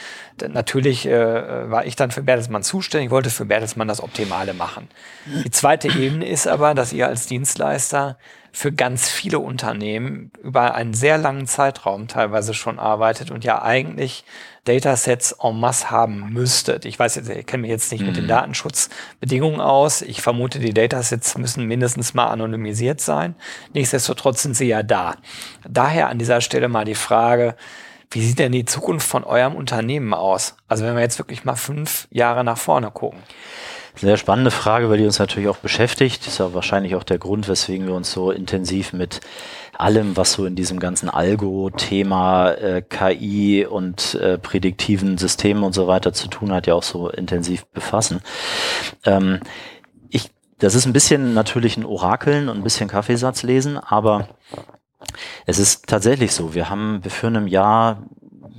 Natürlich 0.49 1.07
äh, 1.07 1.71
war 1.71 1.85
ich 1.85 1.95
dann 1.95 2.11
für 2.11 2.23
Bertelsmann 2.23 2.63
zuständig, 2.63 3.11
wollte 3.11 3.29
für 3.31 3.45
Bertelsmann 3.45 3.87
das 3.87 4.03
Optimale 4.03 4.55
machen. 4.55 4.89
Die 5.27 5.51
zweite 5.51 5.89
Ebene 5.89 6.27
ist 6.27 6.49
aber, 6.49 6.75
dass 6.75 6.93
ihr 6.93 7.07
als 7.07 7.27
Dienstleister 7.27 8.17
für 8.59 8.73
ganz 8.73 9.09
viele 9.09 9.39
Unternehmen 9.39 10.33
über 10.43 10.75
einen 10.75 10.93
sehr 10.93 11.17
langen 11.17 11.47
Zeitraum 11.47 12.09
teilweise 12.09 12.55
schon 12.55 12.81
arbeitet 12.81 13.31
und 13.31 13.45
ja 13.45 13.63
eigentlich 13.63 14.25
Datasets 14.65 15.31
en 15.41 15.61
masse 15.61 15.93
haben 15.93 16.33
müsstet. 16.33 16.85
Ich 16.85 16.99
weiß 16.99 17.15
jetzt, 17.15 17.31
ich 17.31 17.47
kenne 17.47 17.61
mich 17.61 17.71
jetzt 17.71 17.93
nicht 17.93 18.01
mhm. 18.01 18.09
mit 18.09 18.17
den 18.17 18.25
mhm. 18.25 18.31
Datenschutzbedingungen 18.31 19.61
aus. 19.61 20.03
Ich 20.03 20.23
vermute, 20.23 20.59
die 20.59 20.75
Datasets 20.75 21.39
müssen 21.39 21.67
mindestens 21.67 22.15
mal 22.15 22.27
anonymisiert 22.27 23.01
sein. 23.01 23.37
Nichtsdestotrotz 23.75 24.43
sind 24.43 24.57
sie 24.57 24.67
ja 24.67 24.83
da. 24.83 25.15
Daher 25.63 26.09
an 26.09 26.19
dieser 26.19 26.41
Stelle 26.41 26.67
mal 26.67 26.85
die 26.85 26.97
Frage, 26.97 27.55
wie 28.11 28.27
sieht 28.27 28.41
denn 28.41 28.51
die 28.51 28.65
Zukunft 28.65 29.07
von 29.07 29.23
eurem 29.23 29.55
Unternehmen 29.55 30.15
aus? 30.15 30.57
Also 30.67 30.85
wenn 30.85 30.97
wir 30.97 31.03
jetzt 31.03 31.21
wirklich 31.21 31.45
mal 31.45 31.55
fünf 31.55 32.09
Jahre 32.11 32.43
nach 32.43 32.59
vorne 32.59 32.91
gucken. 32.91 33.21
Sehr 34.01 34.17
spannende 34.17 34.53
Frage, 34.53 34.89
weil 34.89 34.99
die 34.99 35.05
uns 35.05 35.19
natürlich 35.19 35.49
auch 35.49 35.57
beschäftigt. 35.57 36.27
Ist 36.29 36.39
ja 36.39 36.55
wahrscheinlich 36.55 36.95
auch 36.95 37.03
der 37.03 37.19
Grund, 37.19 37.49
weswegen 37.49 37.89
wir 37.89 37.95
uns 37.95 38.13
so 38.13 38.31
intensiv 38.31 38.93
mit 38.93 39.21
allem, 39.77 40.17
was 40.17 40.33
so 40.33 40.47
in 40.47 40.55
diesem 40.55 40.79
ganzen 40.79 41.09
Algo-Thema 41.09 42.53
äh, 42.53 42.83
KI 42.83 43.67
und 43.67 44.15
äh, 44.15 44.39
prädiktiven 44.39 45.19
Systemen 45.19 45.65
und 45.65 45.73
so 45.73 45.89
weiter 45.89 46.13
zu 46.13 46.29
tun 46.29 46.53
hat, 46.53 46.69
ja 46.69 46.75
auch 46.75 46.85
so 46.85 47.09
intensiv 47.09 47.67
befassen. 47.67 48.21
Ähm, 49.05 49.41
ich, 50.11 50.31
das 50.59 50.77
ist 50.77 50.87
ein 50.87 50.93
bisschen 50.93 51.35
natürlich 51.35 51.77
ein 51.77 51.85
Orakeln 51.85 52.49
und 52.49 52.59
ein 52.59 52.65
bisschen 52.65 52.89
Kaffeesatz 52.89 53.43
lesen, 53.43 53.79
aber 53.79 54.29
es 55.47 55.59
ist 55.59 55.89
tatsächlich 55.89 56.33
so. 56.33 56.55
Wir 56.55 56.71
haben, 56.71 57.01
wir 57.03 57.11
führen 57.11 57.35
im 57.35 57.47
Jahr, 57.49 58.05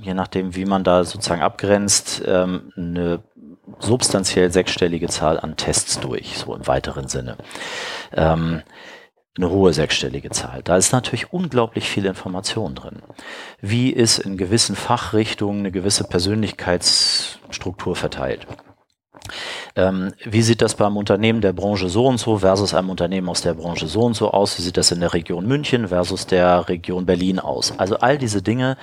je 0.02 0.12
nachdem, 0.12 0.54
wie 0.54 0.66
man 0.66 0.84
da 0.84 1.04
sozusagen 1.04 1.42
abgrenzt, 1.42 2.22
ähm, 2.26 2.72
eine 2.76 3.22
substanziell 3.78 4.50
sechsstellige 4.52 5.08
Zahl 5.08 5.38
an 5.38 5.56
Tests 5.56 6.00
durch, 6.00 6.38
so 6.38 6.54
im 6.54 6.66
weiteren 6.66 7.08
Sinne. 7.08 7.36
Ähm, 8.12 8.62
eine 9.36 9.50
hohe 9.50 9.72
sechsstellige 9.72 10.30
Zahl. 10.30 10.62
Da 10.62 10.76
ist 10.76 10.92
natürlich 10.92 11.32
unglaublich 11.32 11.88
viel 11.88 12.04
Information 12.04 12.74
drin. 12.74 13.02
Wie 13.60 13.90
ist 13.90 14.18
in 14.18 14.36
gewissen 14.36 14.76
Fachrichtungen 14.76 15.60
eine 15.60 15.70
gewisse 15.70 16.04
Persönlichkeitsstruktur 16.04 17.96
verteilt? 17.96 18.46
Ähm, 19.76 20.12
wie 20.24 20.42
sieht 20.42 20.62
das 20.62 20.74
beim 20.74 20.96
Unternehmen 20.96 21.40
der 21.40 21.52
Branche 21.52 21.88
so 21.88 22.06
und 22.06 22.18
so 22.18 22.38
versus 22.38 22.74
einem 22.74 22.90
Unternehmen 22.90 23.28
aus 23.28 23.42
der 23.42 23.54
Branche 23.54 23.86
so 23.86 24.02
und 24.02 24.14
so 24.14 24.30
aus? 24.30 24.58
Wie 24.58 24.62
sieht 24.62 24.76
das 24.76 24.90
in 24.90 25.00
der 25.00 25.14
Region 25.14 25.46
München 25.46 25.88
versus 25.88 26.26
der 26.26 26.68
Region 26.68 27.06
Berlin 27.06 27.38
aus? 27.38 27.78
Also 27.78 27.98
all 27.98 28.18
diese 28.18 28.42
Dinge, 28.42 28.76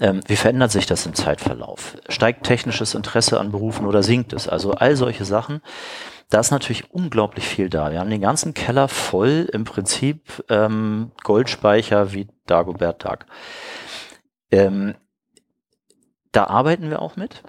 ähm, 0.00 0.20
wie 0.26 0.36
verändert 0.36 0.72
sich 0.72 0.86
das 0.86 1.06
im 1.06 1.14
Zeitverlauf? 1.14 1.96
Steigt 2.08 2.44
technisches 2.44 2.94
Interesse 2.94 3.38
an 3.38 3.52
Berufen 3.52 3.86
oder 3.86 4.02
sinkt 4.02 4.32
es? 4.32 4.48
Also 4.48 4.72
all 4.72 4.96
solche 4.96 5.24
Sachen. 5.24 5.60
Da 6.30 6.40
ist 6.40 6.50
natürlich 6.50 6.92
unglaublich 6.92 7.46
viel 7.46 7.70
da. 7.70 7.90
Wir 7.90 8.00
haben 8.00 8.10
den 8.10 8.20
ganzen 8.20 8.52
Keller 8.52 8.88
voll 8.88 9.48
im 9.52 9.64
Prinzip 9.64 10.44
ähm, 10.50 11.12
Goldspeicher 11.24 12.12
wie 12.12 12.28
Dagobert 12.46 13.04
Duck. 13.04 13.24
Ähm, 14.50 14.94
da 16.32 16.44
arbeiten 16.44 16.90
wir 16.90 17.00
auch 17.00 17.16
mit. 17.16 17.42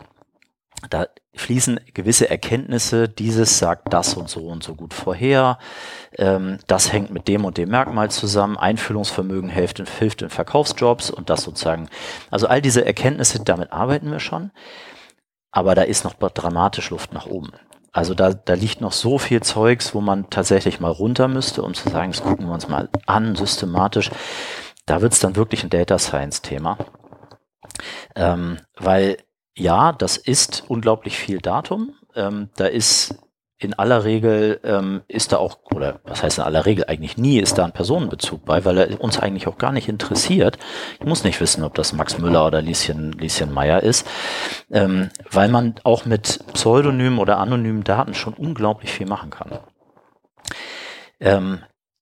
Da 0.90 1.08
fließen 1.36 1.80
gewisse 1.94 2.30
Erkenntnisse, 2.30 3.10
dieses 3.10 3.60
sagt 3.60 3.94
das 3.94 4.14
und 4.14 4.30
so 4.30 4.48
und 4.48 4.64
so 4.64 4.76
gut 4.76 4.94
vorher, 4.94 5.58
ähm, 6.18 6.60
das 6.68 6.94
hängt 6.94 7.12
mit 7.12 7.28
dem 7.28 7.46
und 7.46 7.58
dem 7.58 7.70
Merkmal 7.70 8.12
zusammen, 8.12 8.58
Einfühlungsvermögen 8.58 9.50
hilft 9.50 9.80
in, 9.80 9.86
hilft 9.86 10.22
in 10.22 10.30
Verkaufsjobs 10.30 11.10
und 11.12 11.30
das 11.30 11.44
sozusagen, 11.44 11.90
also 12.32 12.48
all 12.48 12.62
diese 12.62 12.86
Erkenntnisse, 12.86 13.44
damit 13.44 13.74
arbeiten 13.74 14.12
wir 14.12 14.20
schon, 14.20 14.52
aber 15.52 15.76
da 15.76 15.82
ist 15.82 16.04
noch 16.04 16.14
dramatisch 16.14 16.92
Luft 16.92 17.14
nach 17.14 17.26
oben. 17.26 17.52
Also 17.92 18.14
da, 18.14 18.34
da 18.34 18.54
liegt 18.54 18.82
noch 18.82 18.92
so 18.92 19.18
viel 19.18 19.42
Zeugs, 19.42 19.96
wo 19.96 20.02
man 20.02 20.30
tatsächlich 20.30 20.80
mal 20.80 20.92
runter 20.92 21.28
müsste, 21.28 21.64
um 21.64 21.74
zu 21.74 21.90
sagen, 21.90 22.12
das 22.12 22.22
gucken 22.22 22.46
wir 22.46 22.54
uns 22.54 22.70
mal 22.70 22.90
an, 23.08 23.36
systematisch. 23.36 24.12
Da 24.86 25.02
wird 25.02 25.14
es 25.14 25.20
dann 25.20 25.36
wirklich 25.36 25.64
ein 25.64 25.72
Data 25.72 25.98
Science-Thema. 25.98 26.78
Ähm, 28.16 28.60
weil 28.78 29.18
ja, 29.60 29.92
das 29.92 30.18
ist 30.18 30.64
unglaublich 30.68 31.18
viel 31.18 31.40
Datum. 31.40 31.96
Ähm, 32.16 32.50
da 32.56 32.66
ist 32.66 33.16
in 33.62 33.74
aller 33.74 34.06
Regel 34.06 34.60
ähm, 34.64 35.02
ist 35.10 35.34
da 35.34 35.38
auch, 35.38 35.58
oder 35.76 36.00
was 36.06 36.24
heißt 36.24 36.38
in 36.38 36.46
aller 36.46 36.66
Regel, 36.66 36.86
eigentlich 36.88 37.18
nie 37.18 37.40
ist 37.40 37.58
da 37.58 37.66
ein 37.66 37.74
Personenbezug 37.74 38.46
bei, 38.46 38.64
weil 38.64 38.78
er 38.78 39.02
uns 39.02 39.20
eigentlich 39.20 39.48
auch 39.48 39.58
gar 39.58 39.74
nicht 39.74 39.90
interessiert. 39.90 40.58
Ich 41.00 41.06
muss 41.06 41.26
nicht 41.26 41.42
wissen, 41.42 41.66
ob 41.66 41.76
das 41.76 41.92
Max 41.92 42.18
Müller 42.18 42.48
oder 42.48 42.62
Lieschen, 42.62 43.12
Lieschen 43.12 43.54
Meyer 43.54 43.84
ist, 43.84 44.08
ähm, 44.72 45.10
weil 45.30 45.50
man 45.50 45.76
auch 45.84 46.06
mit 46.06 46.40
pseudonymen 46.54 47.20
oder 47.20 47.38
anonymen 47.38 47.84
Daten 47.84 48.14
schon 48.14 48.34
unglaublich 48.34 48.92
viel 48.92 49.08
machen 49.08 49.30
kann. 49.30 49.60
Ähm, 51.20 51.60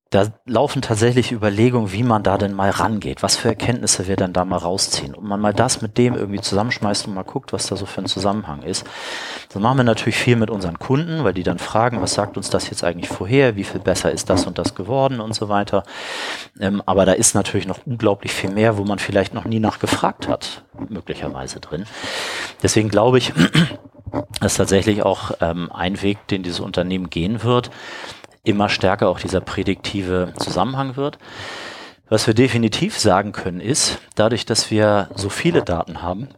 da 0.09 0.27
laufen 0.45 0.81
tatsächlich 0.81 1.33
Überlegungen, 1.33 1.91
wie 1.91 2.03
man 2.03 2.23
da 2.23 2.37
denn 2.37 2.53
mal 2.53 2.69
rangeht, 2.69 3.23
was 3.23 3.35
für 3.35 3.49
Erkenntnisse 3.49 4.07
wir 4.07 4.15
denn 4.15 4.31
da 4.31 4.45
mal 4.45 4.57
rausziehen 4.57 5.13
und 5.13 5.27
man 5.27 5.41
mal 5.41 5.53
das 5.53 5.81
mit 5.81 5.97
dem 5.97 6.15
irgendwie 6.15 6.39
zusammenschmeißt 6.39 7.07
und 7.07 7.13
mal 7.13 7.23
guckt, 7.23 7.51
was 7.51 7.67
da 7.67 7.75
so 7.75 7.85
für 7.85 8.01
ein 8.01 8.07
Zusammenhang 8.07 8.61
ist. 8.63 8.85
So 9.51 9.59
machen 9.59 9.77
wir 9.77 9.83
natürlich 9.83 10.15
viel 10.15 10.37
mit 10.37 10.49
unseren 10.49 10.79
Kunden, 10.79 11.25
weil 11.25 11.33
die 11.33 11.43
dann 11.43 11.59
fragen, 11.59 12.01
was 12.01 12.13
sagt 12.13 12.37
uns 12.37 12.49
das 12.49 12.69
jetzt 12.69 12.85
eigentlich 12.85 13.09
vorher, 13.09 13.57
wie 13.57 13.65
viel 13.65 13.81
besser 13.81 14.11
ist 14.11 14.29
das 14.29 14.47
und 14.47 14.57
das 14.57 14.75
geworden 14.75 15.19
und 15.19 15.35
so 15.35 15.49
weiter. 15.49 15.83
Ähm, 16.59 16.81
aber 16.85 17.05
da 17.05 17.11
ist 17.11 17.35
natürlich 17.35 17.67
noch 17.67 17.79
unglaublich 17.85 18.31
viel 18.31 18.51
mehr, 18.51 18.77
wo 18.77 18.85
man 18.85 18.99
vielleicht 18.99 19.33
noch 19.33 19.45
nie 19.45 19.59
nachgefragt 19.59 20.29
hat, 20.29 20.63
möglicherweise 20.87 21.59
drin. 21.59 21.85
Deswegen 22.63 22.87
glaube 22.87 23.17
ich, 23.17 23.33
das 24.39 24.53
ist 24.53 24.57
tatsächlich 24.57 25.03
auch 25.03 25.31
ähm, 25.41 25.69
ein 25.71 26.01
Weg, 26.01 26.27
den 26.27 26.43
dieses 26.43 26.61
Unternehmen 26.61 27.09
gehen 27.09 27.43
wird, 27.43 27.71
immer 28.47 28.69
stärker 28.69 29.09
auch 29.09 29.19
dieser 29.19 29.41
prädiktive 29.41 30.33
Zusammenhang 30.37 30.95
wird. 30.95 31.17
Was 32.09 32.25
wir 32.25 32.33
definitiv 32.33 32.97
sagen 32.97 33.33
können 33.33 33.59
ist, 33.59 33.99
dadurch, 34.15 34.45
dass 34.45 34.71
wir 34.71 35.09
so 35.15 35.29
viele 35.29 35.61
Daten 35.61 36.01
haben, 36.01 36.29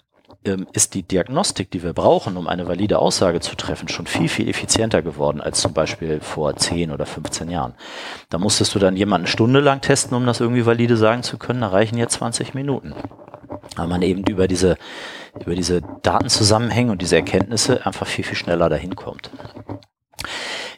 ähm, 0.46 0.68
ist 0.74 0.94
die 0.94 1.04
Diagnostik, 1.04 1.70
die 1.70 1.84
wir 1.84 1.94
brauchen, 1.94 2.38
um 2.38 2.48
eine 2.48 2.68
valide 2.68 3.00
Aussage 3.00 3.40
zu 3.42 3.56
treffen, 3.56 3.88
schon 3.90 4.08
viel, 4.08 4.30
viel 4.30 4.48
effizienter 4.48 5.02
geworden 5.02 5.42
als 5.42 5.60
zum 5.60 5.74
Beispiel 5.74 6.22
vor 6.22 6.56
10 6.56 6.92
oder 6.92 7.06
15 7.06 7.50
Jahren. 7.50 7.76
Da 8.30 8.38
musstest 8.38 8.74
du 8.74 8.80
dann 8.80 8.96
jemanden 8.96 9.26
eine 9.26 9.32
Stunde 9.32 9.60
lang 9.60 9.82
testen, 9.82 10.16
um 10.16 10.26
das 10.26 10.40
irgendwie 10.40 10.66
valide 10.66 10.98
sagen 10.98 11.24
zu 11.24 11.38
können, 11.38 11.62
da 11.62 11.68
reichen 11.68 11.98
jetzt 11.98 12.14
20 12.14 12.54
Minuten. 12.54 12.96
Weil 13.76 13.88
man 13.88 14.02
eben 14.02 14.24
über 14.24 14.48
diese, 14.48 14.78
über 15.40 15.56
diese 15.56 15.82
Datenzusammenhänge 16.02 16.92
und 16.94 17.02
diese 17.02 17.18
Erkenntnisse 17.18 17.86
einfach 17.86 18.08
viel, 18.08 18.24
viel 18.24 18.38
schneller 18.38 18.70
dahin 18.70 18.96
kommt. 18.96 19.30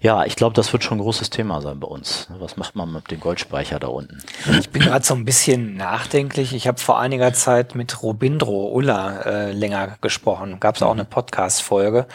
Ja, 0.02 0.26
ich 0.26 0.36
glaube, 0.36 0.56
das 0.56 0.74
wird 0.74 0.84
schon 0.84 0.98
ein 0.98 1.02
großes 1.02 1.30
Thema 1.30 1.62
sein 1.62 1.80
bei 1.80 1.88
uns. 1.88 2.28
Was 2.40 2.58
macht 2.58 2.76
man 2.76 2.92
mit 2.92 3.12
dem 3.12 3.20
Goldspeicher 3.20 3.80
da 3.80 3.88
unten? 3.88 4.18
Ich 4.60 4.72
bin 4.72 4.82
gerade 4.82 5.06
so 5.06 5.14
ein 5.14 5.26
bisschen 5.26 5.76
nachdenklich. 5.78 6.56
Ich 6.56 6.68
habe 6.68 6.80
vor 6.80 7.00
einiger 7.00 7.34
Zeit 7.34 7.76
mit 7.76 8.02
Robindro 8.02 8.72
Ulla 8.74 9.22
äh, 9.22 9.52
länger 9.52 9.98
gesprochen. 10.02 10.60
Gab 10.60 10.76
es 10.76 10.82
auch 10.82 10.92
eine 10.92 11.06
Podcast-Folge 11.06 12.08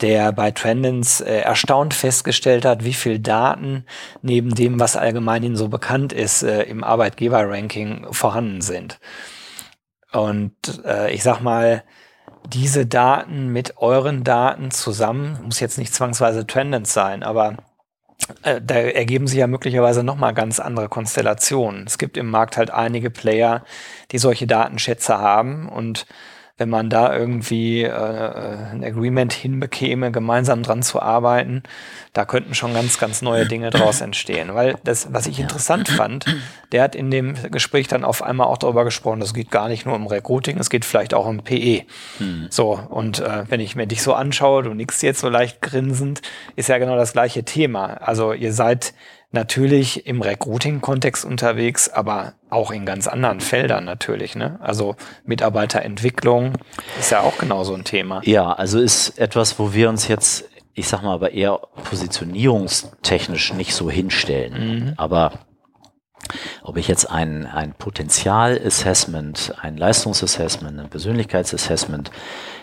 der 0.00 0.32
bei 0.32 0.50
Trendens 0.50 1.20
äh, 1.22 1.38
erstaunt 1.38 1.94
festgestellt 1.94 2.64
hat, 2.64 2.84
wie 2.84 2.92
viel 2.92 3.18
Daten 3.18 3.86
neben 4.20 4.54
dem, 4.54 4.78
was 4.78 4.96
allgemein 4.96 5.42
ihnen 5.42 5.56
so 5.56 5.68
bekannt 5.68 6.12
ist, 6.12 6.42
äh, 6.42 6.64
im 6.64 6.84
Arbeitgeber-Ranking 6.84 8.08
vorhanden 8.10 8.60
sind. 8.60 9.00
Und 10.12 10.54
äh, 10.84 11.12
ich 11.14 11.22
sag 11.22 11.40
mal, 11.40 11.82
diese 12.52 12.86
Daten 12.86 13.48
mit 13.48 13.78
euren 13.78 14.24
Daten 14.24 14.70
zusammen, 14.70 15.38
muss 15.44 15.60
jetzt 15.60 15.78
nicht 15.78 15.94
zwangsweise 15.94 16.46
Trendens 16.46 16.92
sein, 16.92 17.22
aber 17.22 17.56
äh, 18.42 18.60
da 18.62 18.74
ergeben 18.74 19.26
sich 19.26 19.38
ja 19.38 19.46
möglicherweise 19.46 20.02
nochmal 20.02 20.34
ganz 20.34 20.60
andere 20.60 20.88
Konstellationen. 20.88 21.84
Es 21.86 21.98
gibt 21.98 22.16
im 22.16 22.30
Markt 22.30 22.56
halt 22.56 22.70
einige 22.70 23.10
Player, 23.10 23.64
die 24.12 24.18
solche 24.18 24.46
Datenschätze 24.46 25.18
haben 25.18 25.68
und 25.68 26.06
wenn 26.58 26.70
man 26.70 26.88
da 26.88 27.14
irgendwie 27.14 27.82
äh, 27.82 27.90
ein 27.90 28.82
Agreement 28.82 29.32
hinbekäme, 29.34 30.10
gemeinsam 30.10 30.62
dran 30.62 30.82
zu 30.82 31.02
arbeiten, 31.02 31.62
da 32.14 32.24
könnten 32.24 32.54
schon 32.54 32.72
ganz, 32.72 32.98
ganz 32.98 33.20
neue 33.20 33.44
Dinge 33.46 33.68
draus 33.68 34.00
entstehen. 34.00 34.54
Weil 34.54 34.76
das, 34.82 35.12
was 35.12 35.26
ich 35.26 35.38
interessant 35.38 35.88
fand, 35.88 36.24
der 36.72 36.82
hat 36.82 36.94
in 36.94 37.10
dem 37.10 37.34
Gespräch 37.50 37.88
dann 37.88 38.04
auf 38.04 38.22
einmal 38.22 38.46
auch 38.46 38.56
darüber 38.56 38.84
gesprochen, 38.84 39.20
das 39.20 39.34
geht 39.34 39.50
gar 39.50 39.68
nicht 39.68 39.84
nur 39.84 39.94
um 39.94 40.06
Recruiting, 40.06 40.58
es 40.58 40.70
geht 40.70 40.86
vielleicht 40.86 41.12
auch 41.12 41.26
um 41.26 41.42
PE. 41.42 41.82
Hm. 42.18 42.46
So, 42.48 42.80
und 42.88 43.20
äh, 43.20 43.44
wenn 43.48 43.60
ich 43.60 43.76
mir 43.76 43.86
dich 43.86 44.02
so 44.02 44.14
anschaue, 44.14 44.62
du 44.62 44.72
nix 44.72 45.02
jetzt 45.02 45.20
so 45.20 45.28
leicht 45.28 45.60
grinsend, 45.60 46.22
ist 46.56 46.70
ja 46.70 46.78
genau 46.78 46.96
das 46.96 47.12
gleiche 47.12 47.44
Thema. 47.44 47.98
Also 48.00 48.32
ihr 48.32 48.54
seid 48.54 48.94
natürlich 49.36 50.06
im 50.06 50.20
Recruiting-Kontext 50.20 51.24
unterwegs, 51.24 51.88
aber 51.88 52.32
auch 52.50 52.72
in 52.72 52.84
ganz 52.84 53.06
anderen 53.06 53.40
Feldern 53.40 53.84
natürlich. 53.84 54.34
Ne? 54.34 54.58
Also 54.60 54.96
Mitarbeiterentwicklung 55.24 56.54
ist 56.98 57.12
ja 57.12 57.20
auch 57.20 57.38
genauso 57.38 57.74
ein 57.74 57.84
Thema. 57.84 58.20
Ja, 58.24 58.52
also 58.52 58.80
ist 58.80 59.18
etwas, 59.18 59.60
wo 59.60 59.72
wir 59.72 59.88
uns 59.88 60.08
jetzt, 60.08 60.48
ich 60.74 60.88
sag 60.88 61.02
mal, 61.02 61.14
aber 61.14 61.32
eher 61.32 61.60
positionierungstechnisch 61.84 63.52
nicht 63.52 63.74
so 63.74 63.88
hinstellen. 63.88 64.54
Mhm. 64.54 64.94
Aber 64.96 65.32
ob 66.62 66.76
ich 66.76 66.88
jetzt 66.88 67.08
ein, 67.08 67.46
ein 67.46 67.74
Potenzial-Assessment, 67.74 69.54
ein 69.60 69.76
Leistungsassessment, 69.76 70.80
ein 70.80 70.88
Persönlichkeitsassessment 70.88 72.10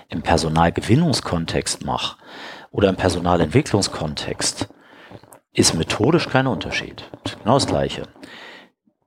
im 0.09 0.21
Personalgewinnungskontext 0.21 1.85
mache 1.85 2.17
oder 2.71 2.89
im 2.89 2.95
Personalentwicklungskontext, 2.95 4.67
ist 5.53 5.73
methodisch 5.75 6.29
kein 6.29 6.47
Unterschied. 6.47 7.09
Genau 7.43 7.55
das 7.55 7.67
Gleiche. 7.67 8.03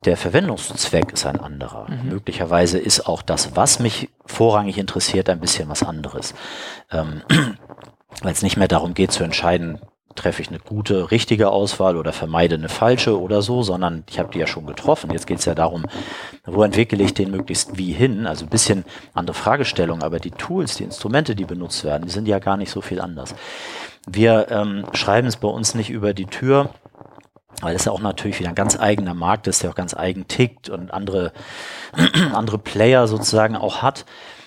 Der 0.04 0.16
Verwendungszweck 0.16 1.12
ist 1.12 1.26
ein 1.26 1.40
anderer. 1.40 1.90
Mhm. 1.90 2.10
Möglicherweise 2.10 2.78
ist 2.78 3.08
auch 3.08 3.22
das, 3.22 3.56
was 3.56 3.80
mich 3.80 4.08
vorrangig 4.24 4.78
interessiert, 4.78 5.28
ein 5.28 5.40
bisschen 5.40 5.68
was 5.68 5.82
anderes. 5.82 6.34
Ähm, 6.90 7.22
Weil 8.22 8.32
es 8.32 8.42
nicht 8.42 8.56
mehr 8.56 8.68
darum 8.68 8.94
geht 8.94 9.12
zu 9.12 9.24
entscheiden, 9.24 9.78
treffe 10.14 10.42
ich 10.42 10.48
eine 10.48 10.58
gute, 10.58 11.10
richtige 11.10 11.50
Auswahl 11.50 11.96
oder 11.96 12.12
vermeide 12.12 12.56
eine 12.56 12.68
falsche 12.68 13.20
oder 13.20 13.42
so, 13.42 13.62
sondern 13.62 14.04
ich 14.08 14.18
habe 14.18 14.32
die 14.32 14.38
ja 14.38 14.46
schon 14.46 14.66
getroffen. 14.66 15.10
Jetzt 15.10 15.26
geht 15.26 15.38
es 15.38 15.44
ja 15.44 15.54
darum, 15.54 15.84
wo 16.44 16.62
entwickle 16.62 17.02
ich 17.02 17.14
den 17.14 17.30
möglichst 17.30 17.76
wie 17.76 17.92
hin. 17.92 18.26
Also 18.26 18.46
ein 18.46 18.50
bisschen 18.50 18.84
andere 19.12 19.34
Fragestellung, 19.34 20.02
aber 20.02 20.18
die 20.18 20.30
Tools, 20.30 20.76
die 20.76 20.84
Instrumente, 20.84 21.36
die 21.36 21.44
benutzt 21.44 21.84
werden, 21.84 22.04
die 22.04 22.10
sind 22.10 22.26
ja 22.26 22.38
gar 22.38 22.56
nicht 22.56 22.70
so 22.70 22.80
viel 22.80 23.00
anders. 23.00 23.34
Wir 24.06 24.46
ähm, 24.50 24.86
schreiben 24.92 25.26
es 25.26 25.36
bei 25.36 25.48
uns 25.48 25.74
nicht 25.74 25.90
über 25.90 26.14
die 26.14 26.26
Tür, 26.26 26.70
weil 27.60 27.74
es 27.74 27.84
ja 27.84 27.92
auch 27.92 28.00
natürlich 28.00 28.38
wieder 28.38 28.50
ein 28.50 28.54
ganz 28.54 28.78
eigener 28.78 29.14
Markt 29.14 29.46
ist, 29.46 29.62
der 29.62 29.70
auch 29.70 29.74
ganz 29.74 29.94
eigen 29.94 30.28
tickt 30.28 30.68
und 30.68 30.92
andere, 30.92 31.32
andere 32.32 32.58
Player 32.58 33.08
sozusagen 33.08 33.56
auch 33.56 33.82
hat. 33.82 34.06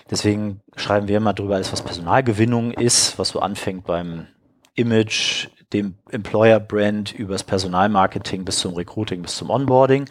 Deswegen 0.09 0.61
schreiben 0.75 1.07
wir 1.07 1.17
immer 1.17 1.33
drüber, 1.33 1.55
alles 1.55 1.71
was 1.71 1.81
Personalgewinnung 1.81 2.71
ist, 2.71 3.19
was 3.19 3.29
so 3.29 3.41
anfängt 3.41 3.85
beim 3.85 4.27
Image, 4.75 5.49
dem 5.73 5.95
Employer-Brand, 6.09 7.13
übers 7.13 7.43
Personalmarketing 7.43 8.45
bis 8.45 8.59
zum 8.59 8.73
Recruiting, 8.75 9.21
bis 9.21 9.35
zum 9.35 9.49
Onboarding. 9.49 10.09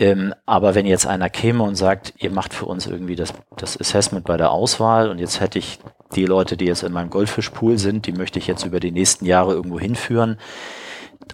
Ähm, 0.00 0.34
aber 0.46 0.74
wenn 0.74 0.86
jetzt 0.86 1.06
einer 1.06 1.28
käme 1.28 1.62
und 1.62 1.74
sagt, 1.74 2.14
ihr 2.16 2.30
macht 2.30 2.54
für 2.54 2.64
uns 2.64 2.86
irgendwie 2.86 3.16
das, 3.16 3.34
das 3.58 3.78
Assessment 3.78 4.24
bei 4.24 4.38
der 4.38 4.50
Auswahl 4.50 5.10
und 5.10 5.18
jetzt 5.18 5.40
hätte 5.40 5.58
ich 5.58 5.78
die 6.14 6.24
Leute, 6.24 6.56
die 6.56 6.64
jetzt 6.64 6.82
in 6.82 6.92
meinem 6.92 7.10
Goldfischpool 7.10 7.78
sind, 7.78 8.06
die 8.06 8.12
möchte 8.12 8.38
ich 8.38 8.46
jetzt 8.46 8.64
über 8.64 8.80
die 8.80 8.92
nächsten 8.92 9.26
Jahre 9.26 9.52
irgendwo 9.52 9.78
hinführen. 9.78 10.38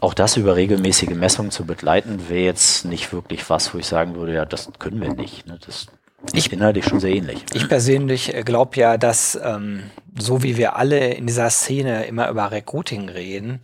Auch 0.01 0.15
das 0.15 0.37
über 0.37 0.57
regelmäßige 0.57 1.15
Messungen 1.15 1.53
zu 1.53 1.65
begleiten, 1.65 2.29
wäre 2.29 2.45
jetzt 2.45 2.85
nicht 2.85 3.13
wirklich 3.13 3.49
was, 3.49 3.73
wo 3.73 3.79
ich 3.79 3.87
sagen 3.87 4.17
würde, 4.17 4.35
ja, 4.35 4.45
das 4.45 4.69
können 4.81 5.01
wir 5.01 5.15
nicht. 5.15 5.47
Ne? 5.47 5.59
Das 5.65 5.87
Ich 6.33 6.53
inhaltlich 6.53 6.87
schon 6.87 6.99
sehr 6.99 7.15
ähnlich. 7.15 7.45
Ich 7.55 7.69
persönlich 7.69 8.35
äh, 8.35 8.43
glaube 8.43 8.77
ja, 8.77 8.99
dass 8.99 9.39
ähm, 9.41 9.85
so 10.19 10.43
wie 10.43 10.57
wir 10.57 10.75
alle 10.75 11.15
in 11.15 11.29
dieser 11.29 11.51
Szene 11.51 12.07
immer 12.07 12.29
über 12.29 12.51
Recruiting 12.51 13.09
reden, 13.09 13.61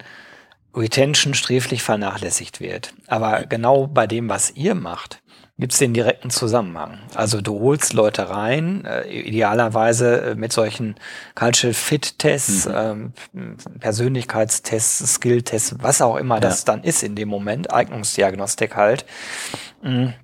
Retention 0.75 1.35
sträflich 1.35 1.83
vernachlässigt 1.83 2.61
wird. 2.61 2.95
Aber 3.07 3.45
genau 3.47 3.87
bei 3.87 4.07
dem, 4.07 4.29
was 4.29 4.51
ihr 4.53 4.75
macht, 4.75 5.23
gibt 5.59 5.75
es 5.75 5.79
den 5.79 5.93
direkten 5.93 6.31
Zusammenhang. 6.31 6.99
Also 7.15 7.41
du 7.41 7.61
holst 7.61 7.93
Leute 7.93 8.31
rein, 8.31 8.85
äh, 8.85 9.09
idealerweise 9.09 10.23
äh, 10.23 10.35
mit 10.35 10.53
solchen 10.53 10.97
Cultural 11.35 11.75
Fit 11.75 12.19
Tests, 12.19 12.67
mhm. 12.67 13.13
ähm, 13.35 13.57
Persönlichkeitstests, 13.79 15.15
Skill-Tests, 15.15 15.77
was 15.79 16.01
auch 16.01 16.17
immer 16.17 16.37
ja. 16.37 16.41
das 16.41 16.65
dann 16.65 16.83
ist 16.83 17.03
in 17.03 17.15
dem 17.15 17.29
Moment, 17.29 17.73
Eignungsdiagnostik 17.73 18.75
halt. 18.75 19.05
Mhm 19.83 20.15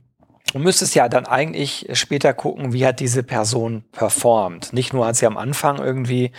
Du 0.53 0.59
müsstest 0.59 0.95
ja 0.95 1.09
dann 1.11 1.27
eigentlich 1.27 1.87
später 1.93 2.33
gucken, 2.33 2.73
wie 2.73 2.87
hat 2.87 3.01
diese 3.01 3.23
Person 3.23 3.85
performt. 3.93 4.73
Nicht 4.73 4.95
nur 4.95 5.07
hat 5.07 5.17
sie 5.17 5.27
am 5.27 5.37
Anfang 5.37 5.79
irgendwie 5.79 6.33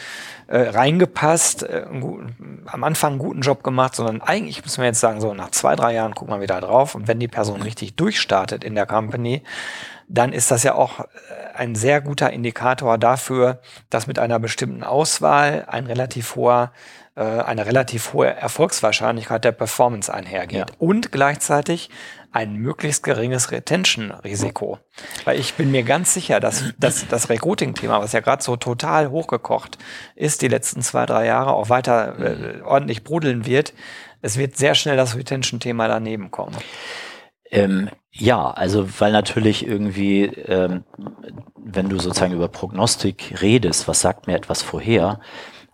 äh, 0.47 0.57
reingepasst, 0.57 1.63
äh, 1.63 1.85
am 2.65 2.83
Anfang 2.83 3.11
einen 3.11 3.19
guten 3.19 3.41
Job 3.41 3.63
gemacht, 3.63 3.95
sondern 3.95 4.21
eigentlich 4.21 4.63
müssen 4.63 4.81
wir 4.81 4.87
jetzt 4.87 4.99
sagen, 4.99 5.21
so 5.21 5.35
nach 5.35 5.51
zwei, 5.51 5.75
drei 5.75 5.93
Jahren 5.93 6.15
gucken 6.15 6.33
wir 6.33 6.41
wieder 6.41 6.59
drauf. 6.59 6.95
Und 6.95 7.07
wenn 7.07 7.19
die 7.19 7.27
Person 7.27 7.61
richtig 7.61 7.95
durchstartet 7.97 8.63
in 8.63 8.73
der 8.73 8.87
Company, 8.87 9.43
dann 10.07 10.33
ist 10.33 10.49
das 10.49 10.63
ja 10.63 10.73
auch 10.73 11.01
äh, 11.01 11.05
ein 11.53 11.75
sehr 11.75 12.01
guter 12.01 12.31
Indikator 12.33 12.97
dafür, 12.97 13.61
dass 13.91 14.07
mit 14.07 14.17
einer 14.17 14.39
bestimmten 14.39 14.83
Auswahl 14.83 15.65
ein 15.67 15.85
relativ 15.85 16.35
hoher 16.35 16.71
äh, 17.19 17.21
eine 17.21 17.65
relativ 17.65 18.13
hohe 18.13 18.27
Erfolgswahrscheinlichkeit 18.27 19.43
der 19.43 19.51
Performance 19.51 20.11
einhergeht. 20.11 20.69
Ja. 20.69 20.75
Und 20.79 21.11
gleichzeitig 21.11 21.89
ein 22.31 22.55
möglichst 22.55 23.03
geringes 23.03 23.51
Retention-Risiko. 23.51 24.79
Weil 25.25 25.39
ich 25.39 25.55
bin 25.55 25.71
mir 25.71 25.83
ganz 25.83 26.13
sicher, 26.13 26.39
dass, 26.39 26.73
dass 26.77 27.07
das 27.07 27.29
Recruiting-Thema, 27.29 27.99
was 28.01 28.13
ja 28.13 28.19
gerade 28.19 28.43
so 28.43 28.55
total 28.55 29.09
hochgekocht 29.09 29.77
ist, 30.15 30.41
die 30.41 30.47
letzten 30.47 30.81
zwei, 30.81 31.05
drei 31.05 31.25
Jahre 31.25 31.53
auch 31.53 31.69
weiter 31.69 32.19
äh, 32.19 32.61
ordentlich 32.61 33.03
brodeln 33.03 33.45
wird, 33.45 33.73
es 34.21 34.37
wird 34.37 34.57
sehr 34.57 34.75
schnell 34.75 34.97
das 34.97 35.15
Retention-Thema 35.15 35.87
daneben 35.87 36.29
kommen. 36.29 36.55
Ähm, 37.51 37.89
ja, 38.11 38.51
also 38.51 38.87
weil 38.99 39.11
natürlich 39.11 39.65
irgendwie, 39.65 40.25
ähm, 40.25 40.83
wenn 41.55 41.89
du 41.89 41.99
sozusagen 41.99 42.33
über 42.33 42.47
Prognostik 42.47 43.41
redest, 43.41 43.87
was 43.87 44.01
sagt 44.01 44.27
mir 44.27 44.35
etwas 44.35 44.61
vorher, 44.61 45.19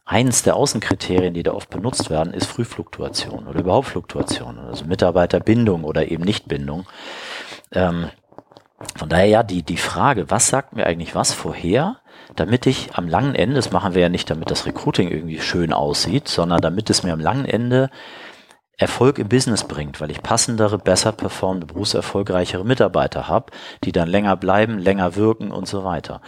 eins 0.06 0.44
der 0.44 0.56
Außenkriterien, 0.56 1.34
die 1.34 1.44
da 1.44 1.54
oft 1.54 1.70
benutzt 1.70 2.10
werden, 2.10 2.34
ist 2.34 2.46
Frühfluktuation 2.46 3.48
oder 3.48 3.60
überhaupt 3.60 3.88
Fluktuation, 3.88 4.60
also 4.60 4.86
Mitarbeiterbindung 4.86 5.84
oder 5.84 6.10
eben 6.10 6.24
Nichtbindung. 6.24 6.86
Ähm, 7.72 8.10
von 8.96 9.10
daher 9.10 9.26
ja, 9.26 9.44
die, 9.44 9.64
die 9.64 9.78
Frage, 9.78 10.30
was 10.30 10.48
sagt 10.48 10.76
mir 10.76 10.86
eigentlich 10.86 11.16
was 11.16 11.34
vorher, 11.34 11.98
damit 12.36 12.66
ich 12.68 12.94
am 12.94 13.08
langen 13.08 13.34
Ende, 13.34 13.56
das 13.56 13.72
machen 13.72 13.96
wir 13.96 14.02
ja 14.04 14.10
nicht, 14.10 14.30
damit 14.30 14.52
das 14.52 14.66
Recruiting 14.66 15.10
irgendwie 15.10 15.40
schön 15.40 15.74
aussieht, 15.74 16.28
sondern 16.28 16.62
damit 16.62 16.90
es 16.90 17.04
mir 17.04 17.14
am 17.14 17.20
langen 17.20 17.46
Ende 17.46 17.90
Erfolg 18.78 19.20
im 19.20 19.30
Business 19.30 19.64
bringt, 19.64 20.02
weil 20.02 20.12
ich 20.12 20.22
passendere, 20.22 20.78
besser 20.78 21.14
performende, 21.14 21.66
berufserfolgreichere 21.68 22.66
Mitarbeiter 22.66 23.28
habe, 23.30 23.54
die 23.86 23.94
dann 23.94 24.10
länger 24.10 24.36
bleiben, 24.36 24.78
länger 24.78 25.16
wirken 25.16 25.52
und 25.52 25.68
so 25.68 25.86
weiter. 25.86 26.22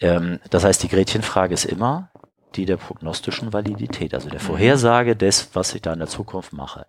Ähm, 0.00 0.38
das 0.50 0.64
heißt, 0.64 0.82
die 0.82 0.88
Gretchenfrage 0.88 1.54
ist 1.54 1.64
immer, 1.64 2.10
die 2.54 2.64
der 2.64 2.76
prognostischen 2.76 3.52
Validität, 3.52 4.14
also 4.14 4.28
der 4.28 4.40
mhm. 4.40 4.44
Vorhersage 4.44 5.16
des, 5.16 5.50
was 5.54 5.74
ich 5.74 5.82
da 5.82 5.92
in 5.92 5.98
der 5.98 6.08
Zukunft 6.08 6.52
mache. 6.52 6.86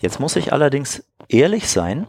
Jetzt 0.00 0.20
muss 0.20 0.36
ich 0.36 0.52
allerdings 0.52 1.04
ehrlich 1.28 1.68
sein, 1.68 2.06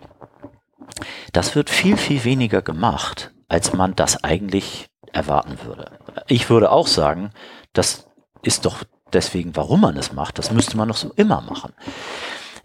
das 1.31 1.55
wird 1.55 1.69
viel, 1.69 1.97
viel 1.97 2.23
weniger 2.23 2.61
gemacht, 2.61 3.31
als 3.47 3.73
man 3.73 3.95
das 3.95 4.23
eigentlich 4.23 4.89
erwarten 5.11 5.59
würde. 5.63 5.91
Ich 6.27 6.49
würde 6.49 6.71
auch 6.71 6.87
sagen, 6.87 7.31
das 7.73 8.07
ist 8.41 8.65
doch 8.65 8.83
deswegen, 9.13 9.55
warum 9.55 9.81
man 9.81 9.97
es 9.97 10.11
macht, 10.13 10.39
das 10.39 10.51
müsste 10.51 10.77
man 10.77 10.87
doch 10.87 10.97
so 10.97 11.11
immer 11.15 11.41
machen. 11.41 11.73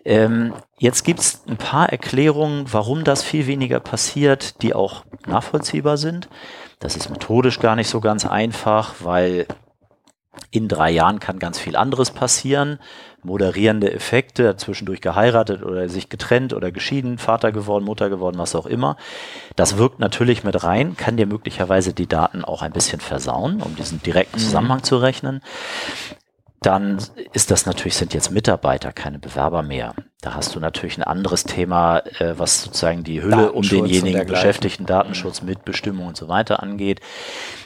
Ähm, 0.04 0.54
jetzt 0.78 1.04
gibt 1.04 1.20
es 1.20 1.42
ein 1.46 1.58
paar 1.58 1.90
Erklärungen, 1.90 2.64
warum 2.72 3.04
das 3.04 3.22
viel 3.22 3.46
weniger 3.46 3.80
passiert, 3.80 4.62
die 4.62 4.74
auch 4.74 5.04
nachvollziehbar 5.26 5.96
sind. 5.96 6.28
Das 6.78 6.96
ist 6.96 7.10
methodisch 7.10 7.58
gar 7.58 7.76
nicht 7.76 7.90
so 7.90 8.00
ganz 8.00 8.24
einfach, 8.24 8.94
weil 9.00 9.46
in 10.50 10.68
drei 10.68 10.90
Jahren 10.90 11.20
kann 11.20 11.38
ganz 11.38 11.58
viel 11.58 11.76
anderes 11.76 12.10
passieren. 12.10 12.78
Moderierende 13.22 13.92
Effekte, 13.92 14.56
zwischendurch 14.56 15.00
geheiratet 15.00 15.62
oder 15.62 15.88
sich 15.88 16.08
getrennt 16.08 16.54
oder 16.54 16.70
geschieden, 16.70 17.18
Vater 17.18 17.52
geworden, 17.52 17.84
Mutter 17.84 18.08
geworden, 18.10 18.38
was 18.38 18.54
auch 18.54 18.66
immer. 18.66 18.96
Das 19.56 19.76
wirkt 19.76 19.98
natürlich 19.98 20.44
mit 20.44 20.62
rein, 20.62 20.96
kann 20.96 21.16
dir 21.16 21.26
möglicherweise 21.26 21.92
die 21.92 22.06
Daten 22.06 22.44
auch 22.44 22.62
ein 22.62 22.72
bisschen 22.72 23.00
versauen, 23.00 23.60
um 23.60 23.74
diesen 23.74 24.02
direkten 24.02 24.38
mhm. 24.38 24.42
Zusammenhang 24.42 24.82
zu 24.82 24.96
rechnen 24.98 25.42
dann 26.60 26.98
ist 27.32 27.50
das 27.50 27.66
natürlich, 27.66 27.94
sind 27.94 28.14
jetzt 28.14 28.32
Mitarbeiter, 28.32 28.92
keine 28.92 29.18
Bewerber 29.18 29.62
mehr. 29.62 29.94
Da 30.20 30.34
hast 30.34 30.56
du 30.56 30.60
natürlich 30.60 30.98
ein 30.98 31.04
anderes 31.04 31.44
Thema, 31.44 31.98
äh, 32.18 32.34
was 32.36 32.62
sozusagen 32.62 33.04
die 33.04 33.22
Hülle 33.22 33.52
um 33.52 33.62
denjenigen 33.62 34.26
Beschäftigten, 34.26 34.84
Datenschutz, 34.84 35.42
Mitbestimmung 35.42 36.08
und 36.08 36.16
so 36.16 36.26
weiter 36.26 36.60
angeht. 36.60 37.00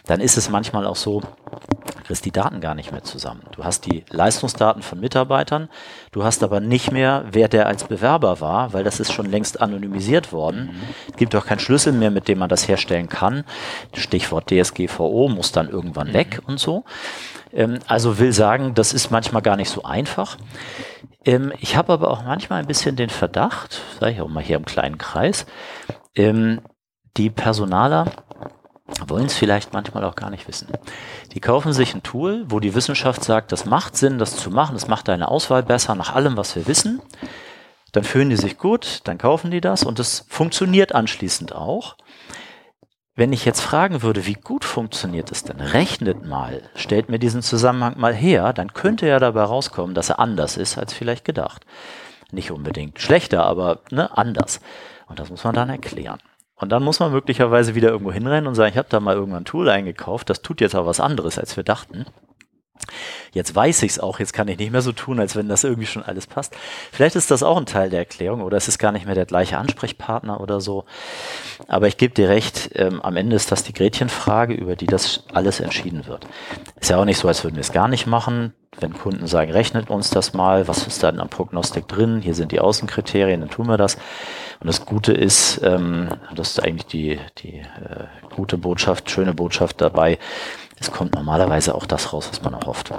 Dann 0.05 0.21
ist 0.21 0.37
es 0.37 0.51
manchmal 0.51 0.87
auch 0.87 0.97
so, 0.97 1.21
du 1.21 2.03
kriegst 2.05 2.27
die 2.27 2.31
Daten 2.31 2.61
gar 2.61 2.75
nicht 2.75 2.93
mehr 2.93 3.03
zusammen. 3.03 3.41
Du 3.53 3.65
hast 3.65 3.87
die 3.87 4.05
Leistungsdaten 4.11 4.83
von 4.83 5.01
Mitarbeitern, 5.01 5.71
du 6.11 6.25
hast 6.25 6.43
aber 6.43 6.61
nicht 6.61 6.93
mehr, 6.93 7.25
wer 7.31 7.49
der 7.49 7.69
als 7.69 7.85
Bewerber 7.85 8.43
war, 8.43 8.75
weil 8.75 8.85
das 8.85 9.01
ist 9.01 9.13
schon 9.13 9.27
längst 9.27 9.63
anonymisiert 9.63 10.33
worden. 10.33 10.67
Mhm. 10.67 10.95
Es 11.13 11.17
gibt 11.17 11.35
auch 11.35 11.47
keinen 11.47 11.61
Schlüssel 11.61 11.95
mehr, 11.95 12.11
mit 12.11 12.29
dem 12.29 12.39
man 12.39 12.51
das 12.51 12.69
herstellen 12.69 13.09
kann. 13.09 13.45
Stichwort 13.95 14.51
DSGVO 14.51 15.29
muss 15.29 15.53
dann 15.53 15.71
irgendwann 15.71 16.09
mhm. 16.09 16.15
weg 16.15 16.43
und 16.47 16.61
so. 16.61 16.85
Ähm, 17.53 17.79
also 17.87 18.19
will 18.19 18.33
sagen, 18.33 18.75
das 18.75 18.93
ist 18.93 19.11
manchmal 19.11 19.43
gar 19.43 19.57
nicht 19.57 19.71
so 19.71 19.83
einfach. 19.83 20.37
Ähm, 21.25 21.53
ich 21.61 21.77
habe 21.77 21.93
aber 21.93 22.11
auch 22.11 22.25
manchmal 22.25 22.61
ein 22.61 22.67
bisschen 22.67 22.97
den 22.97 23.11
Verdacht, 23.11 23.81
sage 24.01 24.13
ich 24.13 24.21
auch 24.21 24.29
mal 24.29 24.43
hier 24.43 24.57
im 24.57 24.65
kleinen 24.65 24.99
Kreis, 24.99 25.47
ähm, 26.15 26.61
die 27.17 27.31
Personaler 27.31 28.07
wollen 29.07 29.27
es 29.27 29.35
vielleicht 29.37 29.73
manchmal 29.73 30.05
auch 30.05 30.15
gar 30.15 30.31
nicht 30.31 30.49
wissen. 30.49 30.69
Die 31.33 31.41
kaufen 31.41 31.73
sich 31.73 31.95
ein 31.95 32.03
Tool, 32.03 32.45
wo 32.49 32.61
die 32.61 32.75
Wissenschaft 32.75 33.25
sagt, 33.25 33.53
das 33.53 33.65
macht 33.65 33.97
Sinn, 33.97 34.19
das 34.19 34.37
zu 34.37 34.51
machen, 34.51 34.75
das 34.75 34.89
macht 34.89 35.09
deine 35.09 35.29
Auswahl 35.29 35.63
besser 35.63 35.95
nach 35.95 36.15
allem, 36.15 36.37
was 36.37 36.57
wir 36.57 36.67
wissen. 36.67 37.01
Dann 37.93 38.05
fühlen 38.05 38.31
die 38.31 38.37
sich 38.37 38.59
gut, 38.59 39.01
dann 39.05 39.19
kaufen 39.19 39.51
die 39.51 39.61
das 39.61 39.85
und 39.85 39.99
es 39.99 40.25
funktioniert 40.29 40.95
anschließend 40.95 41.55
auch. 41.55 41.97
Wenn 43.15 43.35
ich 43.35 43.45
jetzt 43.45 43.61
fragen 43.61 44.01
würde, 44.01 44.25
wie 44.25 44.33
gut 44.33 44.65
funktioniert 44.65 45.31
es 45.31 45.45
denn, 45.45 45.61
rechnet 45.61 46.25
mal, 46.25 46.63
stellt 46.75 47.11
mir 47.11 47.19
diesen 47.19 47.43
Zusammenhang 47.43 47.99
mal 47.99 48.15
her, 48.15 48.55
dann 48.55 48.73
könnte 48.73 49.07
ja 49.07 49.19
dabei 49.19 49.43
rauskommen, 49.43 49.95
dass 49.95 50.09
er 50.09 50.19
anders 50.19 50.57
ist 50.57 50.79
als 50.79 50.95
vielleicht 50.95 51.27
gedacht. 51.27 51.67
Nicht 52.31 52.51
unbedingt 52.51 53.01
schlechter, 53.01 53.45
aber 53.45 53.81
ne, 53.91 54.17
anders. 54.17 54.61
Und 55.09 55.19
das 55.19 55.29
muss 55.29 55.45
man 55.45 55.55
dann 55.55 55.69
erklären. 55.69 56.21
Und 56.57 56.73
dann 56.73 56.83
muss 56.83 57.01
man 57.01 57.13
möglicherweise 57.13 57.75
wieder 57.75 57.91
irgendwo 57.91 58.13
hinrennen 58.13 58.47
und 58.47 58.55
sagen, 58.55 58.71
ich 58.71 58.79
habe 58.79 58.89
da 58.89 58.99
mal 58.99 59.17
irgendwann 59.17 59.43
ein 59.43 59.45
Tool 59.45 59.69
eingekauft, 59.69 60.31
das 60.31 60.41
tut 60.41 60.63
jetzt 60.63 60.75
aber 60.75 60.87
was 60.87 61.01
anderes, 61.01 61.39
als 61.39 61.55
wir 61.55 61.65
dachten. 61.65 62.07
Jetzt 63.33 63.57
weiß 63.57 63.83
ich 63.83 63.93
es 63.93 63.99
auch, 63.99 64.19
jetzt 64.19 64.35
kann 64.35 64.49
ich 64.49 64.59
nicht 64.59 64.73
mehr 64.73 64.83
so 64.83 64.93
tun, 64.93 65.19
als 65.19 65.37
wenn 65.37 65.49
das 65.49 65.65
irgendwie 65.65 65.87
schon 65.87 66.03
alles 66.03 66.27
passt. 66.27 66.55
Vielleicht 66.93 67.17
ist 67.17 67.31
das 67.31 67.43
auch 67.43 67.57
ein 67.57 67.65
Teil 67.65 67.89
der 67.89 68.01
Erklärung 68.01 68.43
oder 68.43 68.59
es 68.59 68.69
ist 68.69 68.79
gar 68.79 68.93
nicht 68.93 69.07
mehr 69.07 69.15
der 69.15 69.25
gleiche 69.25 69.57
Ansprechpartner 69.57 70.41
oder 70.41 70.61
so. 70.61 70.85
Aber 71.67 71.89
ich 71.89 71.97
gebe 71.97 72.13
dir 72.13 72.29
recht, 72.29 72.71
ähm, 72.75 73.01
am 73.01 73.17
Ende 73.17 73.35
ist 73.35 73.51
das 73.51 73.65
die 73.65 73.73
Gretchenfrage, 73.73 74.53
über 74.53 74.77
die 74.77 74.87
das 74.87 75.25
alles 75.33 75.61
entschieden 75.61 76.07
wird. 76.07 76.27
Ist 76.79 76.91
ja 76.91 76.99
auch 76.99 77.07
nicht 77.07 77.19
so, 77.19 77.27
als 77.27 77.43
würden 77.43 77.57
wir 77.57 77.63
es 77.63 77.73
gar 77.73 77.89
nicht 77.89 78.07
machen. 78.07 78.53
Wenn 78.81 78.95
Kunden 78.95 79.27
sagen, 79.27 79.51
rechnet 79.51 79.91
uns 79.91 80.11
das 80.11 80.33
mal, 80.35 80.69
was 80.69 80.87
ist 80.87 81.03
dann 81.03 81.21
am 81.21 81.29
Prognostik 81.29 81.89
drin, 81.89 82.21
hier 82.23 82.35
sind 82.35 82.53
die 82.53 82.61
Außenkriterien, 82.61 83.41
dann 83.41 83.51
tun 83.51 83.67
wir 83.67 83.77
das. 83.77 83.97
Und 84.61 84.67
das 84.67 84.85
Gute 84.87 85.13
ist, 85.13 85.61
ähm, 85.63 86.09
das 86.35 86.53
ist 86.53 86.63
eigentlich 86.63 86.87
die, 86.87 87.19
die 87.39 87.59
äh, 87.59 88.07
gute 88.35 88.57
Botschaft, 88.57 89.11
schöne 89.11 89.35
Botschaft 89.35 89.81
dabei, 89.81 90.19
es 90.81 90.91
kommt 90.91 91.15
normalerweise 91.15 91.75
auch 91.75 91.87
das 91.87 92.13
raus, 92.13 92.29
was 92.31 92.43
man 92.43 92.55
erhofft. 92.55 92.93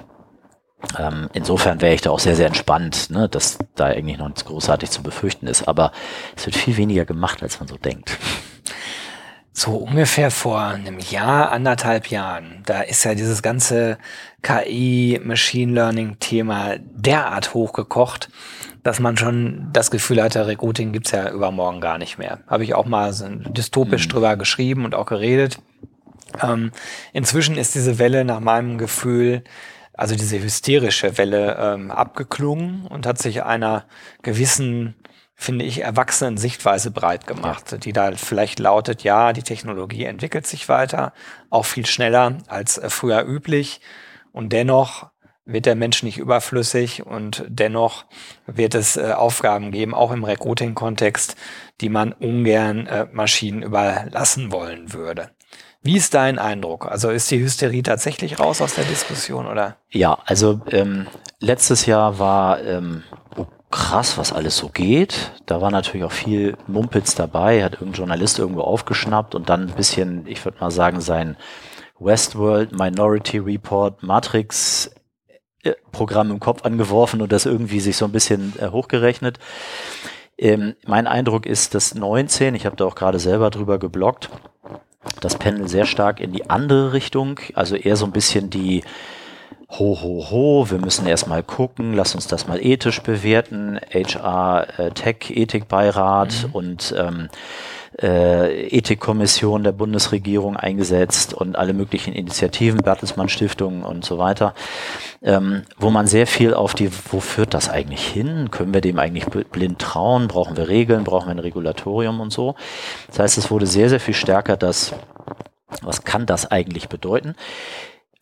Ähm, 0.97 1.29
insofern 1.33 1.81
wäre 1.81 1.93
ich 1.93 2.01
da 2.01 2.11
auch 2.11 2.19
sehr, 2.19 2.35
sehr 2.35 2.47
entspannt, 2.47 3.09
ne, 3.09 3.29
dass 3.29 3.57
da 3.75 3.85
eigentlich 3.85 4.17
noch 4.17 4.27
nichts 4.27 4.45
großartig 4.45 4.89
zu 4.89 5.01
befürchten 5.01 5.47
ist. 5.47 5.67
Aber 5.67 5.91
es 6.35 6.45
wird 6.45 6.55
viel 6.55 6.77
weniger 6.77 7.05
gemacht, 7.05 7.41
als 7.41 7.59
man 7.59 7.67
so 7.67 7.77
denkt. 7.77 8.17
So 9.55 9.75
ungefähr 9.75 10.31
vor 10.31 10.61
einem 10.61 10.97
Jahr, 10.97 11.51
anderthalb 11.51 12.07
Jahren, 12.07 12.63
da 12.65 12.81
ist 12.81 13.03
ja 13.03 13.13
dieses 13.13 13.43
ganze 13.43 13.99
KI, 14.41 15.21
Machine 15.23 15.73
Learning 15.73 16.17
Thema 16.19 16.77
derart 16.79 17.53
hochgekocht, 17.53 18.29
dass 18.81 18.99
man 18.99 19.15
schon 19.15 19.69
das 19.71 19.91
Gefühl 19.91 20.23
hatte, 20.23 20.47
Recruiting 20.47 20.91
gibt's 20.91 21.11
ja 21.11 21.29
übermorgen 21.29 21.81
gar 21.81 21.99
nicht 21.99 22.17
mehr. 22.17 22.39
Habe 22.47 22.63
ich 22.63 22.73
auch 22.73 22.85
mal 22.85 23.13
so 23.13 23.27
dystopisch 23.29 24.07
mhm. 24.07 24.11
drüber 24.11 24.37
geschrieben 24.37 24.85
und 24.85 24.95
auch 24.95 25.05
geredet. 25.05 25.59
Ähm, 26.41 26.71
inzwischen 27.13 27.55
ist 27.55 27.75
diese 27.75 27.99
Welle 27.99 28.25
nach 28.25 28.39
meinem 28.39 28.79
Gefühl, 28.79 29.43
also 29.93 30.15
diese 30.15 30.39
hysterische 30.39 31.17
Welle, 31.17 31.57
ähm, 31.59 31.91
abgeklungen 31.91 32.87
und 32.87 33.05
hat 33.05 33.19
sich 33.19 33.43
einer 33.43 33.85
gewissen 34.21 34.95
finde 35.35 35.65
ich, 35.65 35.81
erwachsenen 35.81 36.37
Sichtweise 36.37 36.91
breit 36.91 37.27
gemacht, 37.27 37.71
ja. 37.71 37.77
die 37.77 37.91
da 37.91 38.11
vielleicht 38.13 38.59
lautet, 38.59 39.03
ja, 39.03 39.33
die 39.33 39.43
Technologie 39.43 40.05
entwickelt 40.05 40.47
sich 40.47 40.69
weiter, 40.69 41.11
auch 41.49 41.65
viel 41.65 41.85
schneller 41.85 42.37
als 42.47 42.77
äh, 42.77 42.89
früher 42.89 43.25
üblich 43.25 43.81
und 44.31 44.53
dennoch 44.53 45.11
wird 45.45 45.65
der 45.65 45.75
Mensch 45.75 46.03
nicht 46.03 46.17
überflüssig 46.17 47.05
und 47.05 47.43
dennoch 47.49 48.05
wird 48.45 48.75
es 48.75 48.95
äh, 48.95 49.11
Aufgaben 49.11 49.71
geben, 49.71 49.93
auch 49.93 50.11
im 50.11 50.23
Recruiting-Kontext, 50.23 51.35
die 51.81 51.89
man 51.89 52.13
ungern 52.13 52.87
äh, 52.87 53.07
Maschinen 53.11 53.61
überlassen 53.61 54.51
wollen 54.53 54.93
würde. 54.93 55.31
Wie 55.85 55.97
ist 55.97 56.13
dein 56.13 56.39
Eindruck? 56.39 56.87
Also 56.87 57.09
ist 57.09 57.29
die 57.29 57.39
Hysterie 57.39 57.83
tatsächlich 57.83 58.39
raus 58.39 58.61
aus 58.61 58.75
der 58.75 58.85
Diskussion 58.85 59.45
oder? 59.47 59.75
Ja, 59.89 60.17
also 60.25 60.61
ähm, 60.71 61.07
letztes 61.41 61.85
Jahr 61.85 62.19
war 62.19 62.63
ähm, 62.63 63.03
oh, 63.35 63.47
krass, 63.69 64.17
was 64.17 64.31
alles 64.31 64.55
so 64.55 64.69
geht. 64.69 65.33
Da 65.45 65.59
war 65.59 65.71
natürlich 65.71 66.05
auch 66.05 66.13
viel 66.13 66.55
Mumpitz 66.67 67.15
dabei, 67.15 67.65
hat 67.65 67.73
irgendein 67.73 67.97
Journalist 67.97 68.39
irgendwo 68.39 68.61
aufgeschnappt 68.61 69.35
und 69.35 69.49
dann 69.49 69.67
ein 69.67 69.75
bisschen, 69.75 70.25
ich 70.25 70.43
würde 70.45 70.59
mal 70.61 70.71
sagen, 70.71 71.01
sein 71.01 71.35
Westworld 71.99 72.71
Minority 72.71 73.39
Report 73.39 74.01
Matrix 74.03 74.89
äh, 75.63 75.73
Programm 75.91 76.31
im 76.31 76.39
Kopf 76.39 76.63
angeworfen 76.63 77.21
und 77.21 77.33
das 77.33 77.45
irgendwie 77.45 77.81
sich 77.81 77.97
so 77.97 78.05
ein 78.05 78.13
bisschen 78.13 78.53
äh, 78.57 78.69
hochgerechnet. 78.69 79.37
Ähm, 80.37 80.75
mein 80.87 81.07
Eindruck 81.07 81.45
ist, 81.45 81.75
dass 81.75 81.93
19, 81.93 82.55
ich 82.55 82.65
habe 82.65 82.77
da 82.77 82.85
auch 82.85 82.95
gerade 82.95 83.19
selber 83.19 83.49
drüber 83.49 83.79
geblockt, 83.79 84.29
das 85.21 85.37
Panel 85.37 85.67
sehr 85.67 85.85
stark 85.85 86.19
in 86.19 86.31
die 86.31 86.49
andere 86.49 86.93
Richtung, 86.93 87.39
also 87.53 87.75
eher 87.75 87.95
so 87.95 88.05
ein 88.05 88.11
bisschen 88.11 88.49
die 88.49 88.83
ho, 89.79 89.99
ho, 90.01 90.27
ho, 90.29 90.69
wir 90.69 90.77
müssen 90.77 91.07
erstmal 91.07 91.41
gucken, 91.41 91.93
lass 91.93 92.13
uns 92.13 92.27
das 92.27 92.47
mal 92.47 92.63
ethisch 92.63 93.01
bewerten, 93.01 93.79
HR 93.91 94.67
äh, 94.77 94.91
Tech 94.91 95.29
Ethikbeirat 95.29 96.47
mhm. 96.47 96.53
und 96.53 96.95
ähm, 96.97 97.29
äh, 98.01 98.67
Ethikkommission 98.67 99.63
der 99.63 99.71
Bundesregierung 99.71 100.57
eingesetzt 100.57 101.33
und 101.33 101.55
alle 101.55 101.73
möglichen 101.73 102.13
Initiativen, 102.13 102.81
Bertelsmann 102.81 103.29
Stiftung 103.29 103.83
und 103.83 104.03
so 104.05 104.17
weiter, 104.17 104.53
ähm, 105.21 105.63
wo 105.77 105.89
man 105.89 106.07
sehr 106.07 106.27
viel 106.27 106.53
auf 106.53 106.73
die, 106.73 106.89
wo 107.11 107.19
führt 107.19 107.53
das 107.53 107.69
eigentlich 107.69 108.05
hin? 108.05 108.51
Können 108.51 108.73
wir 108.73 108.81
dem 108.81 108.99
eigentlich 108.99 109.25
blind 109.25 109.79
trauen? 109.79 110.27
Brauchen 110.27 110.57
wir 110.57 110.67
Regeln? 110.67 111.03
Brauchen 111.03 111.27
wir 111.27 111.35
ein 111.35 111.39
Regulatorium 111.39 112.19
und 112.19 112.31
so? 112.31 112.55
Das 113.07 113.19
heißt, 113.19 113.37
es 113.37 113.51
wurde 113.51 113.67
sehr, 113.67 113.89
sehr 113.89 113.99
viel 113.99 114.13
stärker 114.13 114.57
das, 114.57 114.93
was 115.81 116.03
kann 116.03 116.25
das 116.25 116.49
eigentlich 116.49 116.89
bedeuten? 116.89 117.35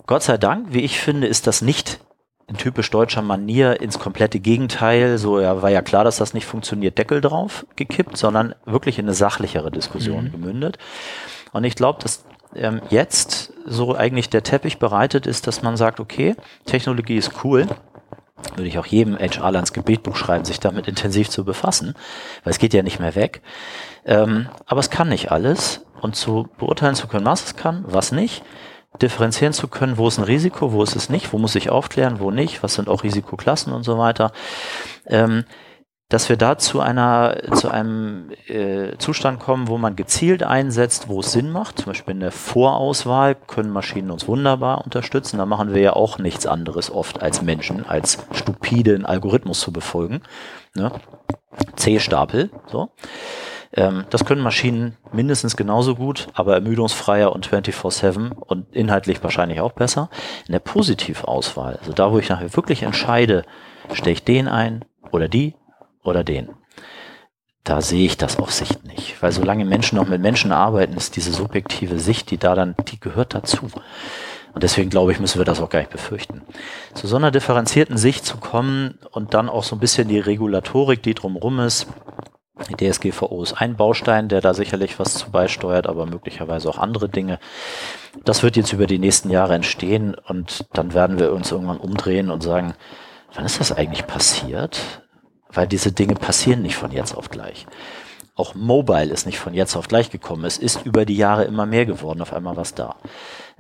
Gott 0.05 0.23
sei 0.23 0.37
Dank, 0.37 0.73
wie 0.73 0.81
ich 0.81 0.99
finde, 0.99 1.27
ist 1.27 1.47
das 1.47 1.61
nicht 1.61 1.99
in 2.51 2.57
typisch 2.57 2.91
deutscher 2.91 3.21
Manier 3.21 3.79
ins 3.79 3.97
komplette 3.97 4.41
Gegenteil, 4.41 5.17
so 5.17 5.39
ja, 5.39 5.61
war 5.61 5.69
ja 5.69 5.81
klar, 5.81 6.03
dass 6.03 6.17
das 6.17 6.33
nicht 6.33 6.45
funktioniert, 6.45 6.97
Deckel 6.97 7.21
drauf 7.21 7.65
gekippt, 7.77 8.17
sondern 8.17 8.53
wirklich 8.65 8.99
in 8.99 9.05
eine 9.05 9.13
sachlichere 9.13 9.71
Diskussion 9.71 10.25
mhm. 10.25 10.31
gemündet. 10.33 10.77
Und 11.53 11.63
ich 11.63 11.75
glaube, 11.75 11.99
dass 12.03 12.25
ähm, 12.53 12.81
jetzt 12.89 13.53
so 13.65 13.95
eigentlich 13.95 14.29
der 14.29 14.43
Teppich 14.43 14.79
bereitet 14.79 15.27
ist, 15.27 15.47
dass 15.47 15.61
man 15.61 15.77
sagt, 15.77 16.01
okay, 16.01 16.35
Technologie 16.65 17.15
ist 17.15 17.45
cool, 17.45 17.67
würde 18.55 18.67
ich 18.67 18.77
auch 18.77 18.85
jedem 18.85 19.17
HR 19.17 19.45
ans 19.45 19.71
Gebetbuch 19.71 20.17
schreiben, 20.17 20.43
sich 20.43 20.59
damit 20.59 20.89
intensiv 20.89 21.29
zu 21.29 21.45
befassen, 21.45 21.93
weil 22.43 22.51
es 22.51 22.59
geht 22.59 22.73
ja 22.73 22.83
nicht 22.83 22.99
mehr 22.99 23.15
weg. 23.15 23.41
Ähm, 24.05 24.49
aber 24.65 24.81
es 24.81 24.89
kann 24.89 25.07
nicht 25.07 25.31
alles 25.31 25.85
und 26.01 26.17
zu 26.17 26.49
beurteilen 26.57 26.95
zu 26.95 27.07
können, 27.07 27.25
was 27.25 27.45
es 27.45 27.55
kann, 27.55 27.85
was 27.87 28.11
nicht, 28.11 28.43
differenzieren 28.99 29.53
zu 29.53 29.67
können, 29.67 29.97
wo 29.97 30.07
ist 30.07 30.17
ein 30.17 30.23
Risiko, 30.23 30.73
wo 30.73 30.83
ist 30.83 30.95
es 30.95 31.09
nicht, 31.09 31.31
wo 31.33 31.37
muss 31.37 31.55
ich 31.55 31.69
aufklären, 31.69 32.19
wo 32.19 32.31
nicht, 32.31 32.63
was 32.63 32.73
sind 32.73 32.89
auch 32.89 33.03
Risikoklassen 33.03 33.73
und 33.73 33.83
so 33.83 33.97
weiter. 33.97 34.31
Ähm, 35.05 35.45
dass 36.11 36.27
wir 36.27 36.35
da 36.35 36.57
zu 36.57 36.81
einer, 36.81 37.37
zu 37.55 37.69
einem 37.69 38.31
äh, 38.47 38.97
Zustand 38.97 39.39
kommen, 39.39 39.69
wo 39.69 39.77
man 39.77 39.95
gezielt 39.95 40.43
einsetzt, 40.43 41.07
wo 41.07 41.21
es 41.21 41.31
Sinn 41.31 41.51
macht. 41.51 41.77
Zum 41.77 41.85
Beispiel 41.85 42.13
in 42.13 42.19
der 42.19 42.33
Vorauswahl 42.33 43.33
können 43.33 43.71
Maschinen 43.71 44.11
uns 44.11 44.27
wunderbar 44.27 44.83
unterstützen. 44.83 45.37
Da 45.37 45.45
machen 45.45 45.73
wir 45.73 45.81
ja 45.81 45.93
auch 45.93 46.17
nichts 46.17 46.45
anderes 46.45 46.91
oft 46.91 47.21
als 47.21 47.41
Menschen, 47.41 47.85
als 47.87 48.17
stupide 48.33 48.99
Algorithmus 49.05 49.61
zu 49.61 49.71
befolgen. 49.71 50.21
Ne? 50.75 50.91
C-Stapel, 51.77 52.51
so. 52.67 52.89
Ähm, 53.73 54.05
das 54.09 54.25
können 54.25 54.41
Maschinen 54.41 54.97
mindestens 55.11 55.55
genauso 55.55 55.95
gut, 55.95 56.27
aber 56.33 56.55
ermüdungsfreier 56.55 57.31
und 57.33 57.47
24-7 57.47 58.31
und 58.33 58.73
inhaltlich 58.75 59.23
wahrscheinlich 59.23 59.61
auch 59.61 59.71
besser. 59.71 60.09
In 60.47 60.51
der 60.51 60.59
Positivauswahl, 60.59 61.77
also 61.77 61.93
da, 61.93 62.11
wo 62.11 62.19
ich 62.19 62.29
nachher 62.29 62.55
wirklich 62.55 62.83
entscheide, 62.83 63.43
stelle 63.93 64.13
ich 64.13 64.23
den 64.23 64.47
ein 64.47 64.85
oder 65.11 65.27
die 65.27 65.55
oder 66.03 66.23
den. 66.23 66.49
Da 67.63 67.81
sehe 67.81 68.05
ich 68.05 68.17
das 68.17 68.39
auf 68.39 68.51
Sicht 68.51 68.85
nicht. 68.85 69.21
Weil 69.21 69.31
solange 69.31 69.65
Menschen 69.65 69.97
noch 69.97 70.07
mit 70.07 70.21
Menschen 70.21 70.51
arbeiten, 70.51 70.95
ist 70.95 71.15
diese 71.15 71.31
subjektive 71.31 71.99
Sicht, 71.99 72.31
die 72.31 72.39
da 72.39 72.55
dann, 72.55 72.75
die 72.87 72.99
gehört 72.99 73.35
dazu. 73.35 73.69
Und 74.53 74.63
deswegen 74.63 74.89
glaube 74.89 75.11
ich, 75.11 75.19
müssen 75.19 75.39
wir 75.39 75.45
das 75.45 75.61
auch 75.61 75.69
gar 75.69 75.79
nicht 75.79 75.91
befürchten. 75.91 76.41
Zu 76.93 77.07
so 77.07 77.15
einer 77.15 77.31
differenzierten 77.31 77.97
Sicht 77.97 78.25
zu 78.25 78.37
kommen 78.37 78.97
und 79.11 79.33
dann 79.33 79.47
auch 79.47 79.63
so 79.63 79.75
ein 79.75 79.79
bisschen 79.79 80.07
die 80.07 80.19
Regulatorik, 80.19 81.03
die 81.03 81.13
drumrum 81.13 81.59
ist, 81.59 81.87
die 82.69 82.75
DSGVO 82.75 83.43
ist 83.43 83.53
ein 83.53 83.75
Baustein, 83.75 84.27
der 84.27 84.41
da 84.41 84.53
sicherlich 84.53 84.99
was 84.99 85.15
zu 85.15 85.31
beisteuert, 85.31 85.87
aber 85.87 86.05
möglicherweise 86.05 86.69
auch 86.69 86.77
andere 86.77 87.09
Dinge. 87.09 87.39
Das 88.23 88.43
wird 88.43 88.57
jetzt 88.57 88.73
über 88.73 88.87
die 88.87 88.99
nächsten 88.99 89.29
Jahre 89.29 89.55
entstehen 89.55 90.15
und 90.15 90.65
dann 90.73 90.93
werden 90.93 91.19
wir 91.19 91.33
uns 91.33 91.51
irgendwann 91.51 91.77
umdrehen 91.77 92.29
und 92.29 92.41
sagen, 92.41 92.73
wann 93.33 93.45
ist 93.45 93.59
das 93.59 93.71
eigentlich 93.71 94.07
passiert? 94.07 95.01
Weil 95.49 95.67
diese 95.67 95.91
Dinge 95.91 96.15
passieren 96.15 96.61
nicht 96.61 96.75
von 96.75 96.91
jetzt 96.91 97.15
auf 97.15 97.29
gleich. 97.29 97.65
Auch 98.41 98.55
Mobile 98.55 99.13
ist 99.13 99.27
nicht 99.27 99.37
von 99.37 99.53
jetzt 99.53 99.75
auf 99.75 99.87
gleich 99.87 100.09
gekommen. 100.09 100.45
Es 100.45 100.57
ist 100.57 100.83
über 100.83 101.05
die 101.05 101.15
Jahre 101.15 101.43
immer 101.43 101.67
mehr 101.67 101.85
geworden, 101.85 102.23
auf 102.23 102.33
einmal 102.33 102.57
was 102.57 102.73
da. 102.73 102.95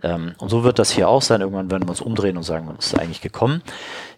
Ähm, 0.01 0.33
und 0.39 0.49
so 0.49 0.63
wird 0.63 0.79
das 0.79 0.89
hier 0.89 1.07
auch 1.07 1.21
sein. 1.21 1.41
Irgendwann 1.41 1.69
werden 1.69 1.83
wir 1.83 1.91
uns 1.91 2.01
umdrehen 2.01 2.35
und 2.35 2.41
sagen, 2.41 2.67
was 2.75 2.87
ist 2.87 2.99
eigentlich 2.99 3.21
gekommen? 3.21 3.61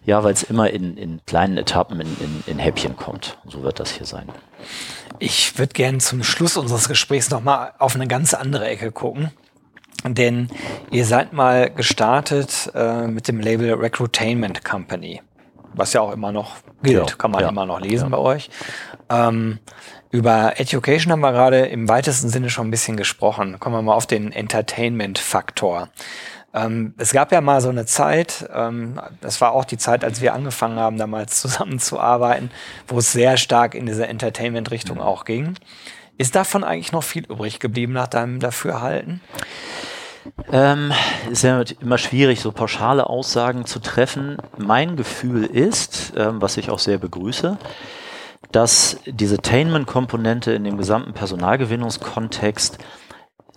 Ja, 0.06 0.24
weil 0.24 0.32
es 0.32 0.42
immer 0.42 0.70
in, 0.70 0.96
in 0.96 1.20
kleinen 1.26 1.58
Etappen, 1.58 2.00
in, 2.00 2.16
in, 2.18 2.44
in 2.46 2.58
Häppchen 2.58 2.96
kommt. 2.96 3.36
Und 3.44 3.50
so 3.50 3.62
wird 3.62 3.78
das 3.78 3.90
hier 3.90 4.06
sein. 4.06 4.26
Ich 5.18 5.58
würde 5.58 5.74
gerne 5.74 5.98
zum 5.98 6.22
Schluss 6.22 6.56
unseres 6.56 6.88
Gesprächs 6.88 7.28
nochmal 7.28 7.74
auf 7.78 7.94
eine 7.94 8.06
ganz 8.06 8.32
andere 8.32 8.64
Ecke 8.64 8.90
gucken. 8.90 9.32
Denn 10.06 10.48
ihr 10.90 11.04
seid 11.04 11.34
mal 11.34 11.68
gestartet 11.68 12.72
äh, 12.74 13.06
mit 13.06 13.28
dem 13.28 13.38
Label 13.38 13.74
Recruitainment 13.74 14.64
Company, 14.64 15.20
was 15.74 15.92
ja 15.92 16.00
auch 16.00 16.12
immer 16.12 16.32
noch 16.32 16.56
gilt, 16.82 17.10
ja, 17.10 17.16
kann 17.16 17.30
man 17.30 17.42
ja, 17.42 17.48
immer 17.48 17.66
noch 17.66 17.80
lesen 17.80 18.10
ja. 18.10 18.16
bei 18.16 18.18
euch. 18.18 18.50
Ähm, 19.10 19.58
über 20.10 20.60
Education 20.60 21.12
haben 21.12 21.20
wir 21.20 21.32
gerade 21.32 21.66
im 21.66 21.88
weitesten 21.88 22.28
Sinne 22.28 22.48
schon 22.48 22.68
ein 22.68 22.70
bisschen 22.70 22.96
gesprochen. 22.96 23.58
Kommen 23.58 23.74
wir 23.74 23.82
mal 23.82 23.94
auf 23.94 24.06
den 24.06 24.32
Entertainment-Faktor. 24.32 25.88
Ähm, 26.54 26.94
es 26.98 27.12
gab 27.12 27.32
ja 27.32 27.40
mal 27.40 27.60
so 27.60 27.68
eine 27.68 27.84
Zeit, 27.84 28.48
ähm, 28.54 29.00
das 29.20 29.40
war 29.40 29.52
auch 29.52 29.64
die 29.64 29.76
Zeit, 29.76 30.04
als 30.04 30.20
wir 30.20 30.32
angefangen 30.32 30.78
haben, 30.78 30.98
damals 30.98 31.40
zusammenzuarbeiten, 31.40 32.50
wo 32.86 32.98
es 32.98 33.12
sehr 33.12 33.36
stark 33.36 33.74
in 33.74 33.86
diese 33.86 34.06
Entertainment-Richtung 34.06 34.98
mhm. 34.98 35.02
auch 35.02 35.24
ging. 35.24 35.56
Ist 36.16 36.36
davon 36.36 36.62
eigentlich 36.62 36.92
noch 36.92 37.02
viel 37.02 37.24
übrig 37.24 37.58
geblieben 37.58 37.92
nach 37.92 38.06
deinem 38.06 38.38
Dafürhalten? 38.38 39.20
Ähm, 40.52 40.92
ist 41.30 41.42
ja 41.42 41.62
immer 41.80 41.98
schwierig, 41.98 42.40
so 42.40 42.52
pauschale 42.52 43.08
Aussagen 43.08 43.64
zu 43.64 43.80
treffen. 43.80 44.36
Mein 44.58 44.96
Gefühl 44.96 45.44
ist, 45.44 46.12
ähm, 46.16 46.40
was 46.40 46.56
ich 46.56 46.70
auch 46.70 46.78
sehr 46.78 46.98
begrüße, 46.98 47.56
dass 48.52 48.98
diese 49.06 49.38
Tainment-Komponente 49.38 50.52
in 50.52 50.64
dem 50.64 50.76
gesamten 50.76 51.12
Personalgewinnungskontext 51.12 52.78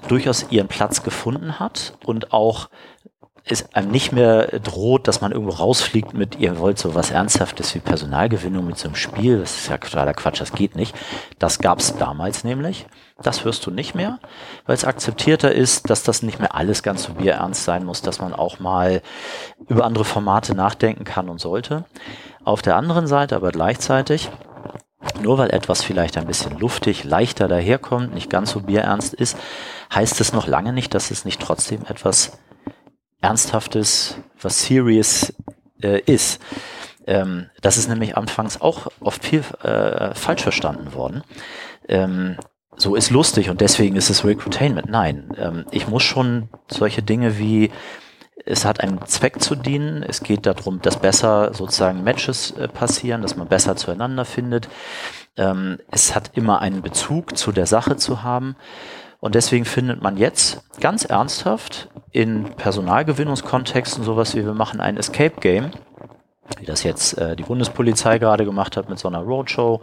durchaus 0.08 0.48
ihren 0.50 0.68
Platz 0.68 1.04
gefunden 1.04 1.60
hat 1.60 1.98
und 2.06 2.32
auch 2.32 2.70
es 3.50 3.74
einem 3.74 3.92
nicht 3.92 4.12
mehr 4.12 4.60
droht, 4.60 5.08
dass 5.08 5.22
man 5.22 5.32
irgendwo 5.32 5.54
rausfliegt 5.54 6.14
mit, 6.14 6.38
ihr 6.38 6.60
wollt 6.60 6.78
so 6.78 6.96
was 6.96 7.12
Ernsthaftes 7.12 7.74
wie 7.76 7.80
Personalgewinnung 7.80 8.66
mit 8.66 8.78
so 8.78 8.88
einem 8.88 8.96
Spiel. 8.96 9.40
Das 9.40 9.58
ist 9.58 9.70
ja 9.70 9.78
totaler 9.78 10.14
Quatsch, 10.14 10.42
das 10.42 10.52
geht 10.52 10.76
nicht. 10.76 10.96
Das 11.40 11.60
gab 11.60 11.80
es 11.80 11.96
damals 11.98 12.44
nämlich. 12.44 12.88
Das 13.24 13.44
hörst 13.44 13.66
du 13.66 13.72
nicht 13.72 13.96
mehr, 13.96 14.20
weil 14.66 14.76
es 14.76 14.86
akzeptierter 14.86 15.52
ist, 15.52 15.90
dass 15.90 16.04
das 16.04 16.22
nicht 16.22 16.40
mehr 16.40 16.54
alles 16.54 16.84
ganz 16.84 17.04
so 17.04 17.14
bierernst 17.14 17.64
sein 17.64 17.84
muss, 17.84 18.02
dass 18.02 18.20
man 18.20 18.34
auch 18.34 18.60
mal 18.60 19.02
über 19.68 19.86
andere 19.86 20.06
Formate 20.06 20.54
nachdenken 20.54 21.04
kann 21.04 21.30
und 21.30 21.40
sollte. 21.40 21.86
Auf 22.44 22.62
der 22.62 22.76
anderen 22.76 23.08
Seite 23.08 23.36
aber 23.36 23.52
gleichzeitig 23.52 24.30
nur 25.22 25.38
weil 25.38 25.50
etwas 25.52 25.84
vielleicht 25.84 26.18
ein 26.18 26.28
bisschen 26.28 26.58
luftig, 26.60 27.04
leichter 27.04 27.48
daherkommt, 27.48 28.14
nicht 28.14 28.30
ganz 28.30 28.52
so 28.52 28.62
bierernst 28.62 29.14
ist, 29.14 29.38
heißt 29.94 30.20
es 30.22 30.34
noch 30.34 30.48
lange 30.48 30.74
nicht, 30.74 30.94
dass 30.94 31.12
es 31.12 31.26
nicht 31.26 31.42
trotzdem 31.42 31.82
etwas 31.88 32.38
Ernsthaftes, 33.22 34.18
was 34.42 34.64
Serious 34.64 35.34
äh, 35.82 36.02
ist. 36.02 36.42
Ähm, 37.06 37.50
das 37.62 37.78
ist 37.78 37.88
nämlich 37.88 38.18
anfangs 38.18 38.62
auch 38.62 38.88
oft 39.00 39.24
viel 39.24 39.44
äh, 39.64 40.14
falsch 40.14 40.44
verstanden 40.44 40.94
worden. 40.94 41.24
Ähm, 41.88 42.38
so 42.78 42.96
ist 42.96 43.10
lustig 43.10 43.50
und 43.50 43.60
deswegen 43.60 43.96
ist 43.96 44.10
es 44.10 44.24
Recruitainment. 44.24 44.90
Nein, 44.90 45.30
ähm, 45.38 45.66
ich 45.72 45.88
muss 45.88 46.04
schon 46.04 46.50
solche 46.70 47.02
Dinge 47.02 47.38
wie 47.38 47.72
es 48.46 48.64
hat 48.64 48.80
einen 48.80 49.06
Zweck 49.06 49.42
zu 49.42 49.56
dienen. 49.56 50.04
Es 50.04 50.24
geht 50.24 50.46
darum, 50.46 50.82
dass 50.82 50.98
besser 50.98 51.54
sozusagen 51.54 52.04
Matches 52.04 52.52
äh, 52.52 52.68
passieren, 52.68 53.22
dass 53.22 53.36
man 53.36 53.48
besser 53.48 53.76
zueinander 53.76 54.24
findet. 54.24 54.70
Ähm, 55.36 55.80
es 55.92 56.16
hat 56.16 56.32
immer 56.36 56.62
einen 56.62 56.82
Bezug 56.82 57.38
zu 57.38 57.52
der 57.52 57.66
Sache 57.66 57.98
zu 57.98 58.24
haben. 58.24 58.56
Und 59.20 59.36
deswegen 59.36 59.66
findet 59.66 60.02
man 60.02 60.16
jetzt 60.16 60.64
ganz 60.80 61.04
ernsthaft 61.04 61.90
in 62.12 62.46
Personalgewinnungskontexten 62.56 64.04
sowas 64.04 64.36
wie 64.36 64.46
wir 64.46 64.54
machen 64.54 64.80
ein 64.80 64.96
Escape 64.96 65.42
Game, 65.42 65.72
wie 66.60 66.66
das 66.66 66.84
jetzt 66.84 67.18
äh, 67.18 67.36
die 67.36 67.44
Bundespolizei 67.44 68.20
gerade 68.20 68.46
gemacht 68.46 68.78
hat 68.78 68.90
mit 68.90 69.00
so 69.00 69.08
einer 69.08 69.20
Roadshow. 69.20 69.82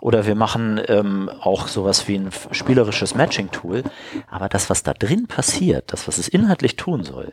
Oder 0.00 0.26
wir 0.26 0.34
machen 0.34 0.80
ähm, 0.86 1.30
auch 1.40 1.68
sowas 1.68 2.06
wie 2.06 2.16
ein 2.16 2.30
spielerisches 2.52 3.14
Matching-Tool. 3.14 3.82
Aber 4.30 4.48
das, 4.48 4.70
was 4.70 4.82
da 4.82 4.94
drin 4.94 5.26
passiert, 5.26 5.92
das, 5.92 6.06
was 6.06 6.18
es 6.18 6.28
inhaltlich 6.28 6.76
tun 6.76 7.02
soll, 7.04 7.32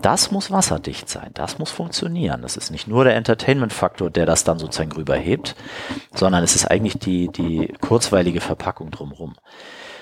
das 0.00 0.30
muss 0.30 0.50
wasserdicht 0.50 1.08
sein, 1.08 1.30
das 1.34 1.58
muss 1.58 1.70
funktionieren. 1.70 2.40
Das 2.42 2.56
ist 2.56 2.70
nicht 2.70 2.88
nur 2.88 3.04
der 3.04 3.16
Entertainment-Faktor, 3.16 4.10
der 4.10 4.24
das 4.24 4.44
dann 4.44 4.58
sozusagen 4.58 4.92
rüberhebt, 4.92 5.54
sondern 6.14 6.42
es 6.42 6.56
ist 6.56 6.70
eigentlich 6.70 6.98
die, 6.98 7.28
die 7.28 7.74
kurzweilige 7.80 8.40
Verpackung 8.40 8.90
drumherum. 8.90 9.36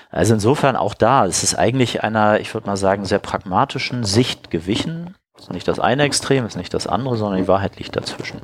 Also 0.09 0.33
insofern 0.33 0.75
auch 0.75 0.93
da, 0.93 1.25
es 1.25 1.43
ist 1.43 1.55
eigentlich 1.55 2.03
einer, 2.03 2.39
ich 2.39 2.53
würde 2.53 2.67
mal 2.67 2.77
sagen, 2.77 3.05
sehr 3.05 3.19
pragmatischen 3.19 4.03
Sicht 4.03 4.49
gewichen. 4.49 5.15
Es 5.39 5.45
ist 5.45 5.51
nicht 5.51 5.67
das 5.67 5.79
eine 5.79 6.03
Extrem, 6.03 6.45
ist 6.45 6.57
nicht 6.57 6.73
das 6.73 6.87
andere, 6.87 7.17
sondern 7.17 7.41
die 7.41 7.47
Wahrheit 7.47 7.77
liegt 7.77 7.95
dazwischen. 7.95 8.41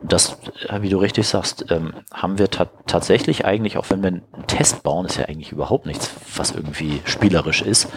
Das, 0.00 0.38
äh, 0.68 0.82
wie 0.82 0.90
du 0.90 0.98
richtig 0.98 1.26
sagst, 1.26 1.66
ähm, 1.70 1.92
haben 2.12 2.38
wir 2.38 2.50
ta 2.50 2.66
tatsächlich 2.86 3.44
eigentlich, 3.44 3.78
auch 3.78 3.90
wenn 3.90 4.02
wir 4.02 4.08
einen 4.08 4.22
Test 4.46 4.82
bauen, 4.82 5.06
ist 5.06 5.16
ja 5.16 5.24
eigentlich 5.24 5.52
überhaupt 5.52 5.86
nichts, 5.86 6.12
was 6.36 6.52
irgendwie 6.52 7.00
spielerisch 7.04 7.62
ist 7.62 7.88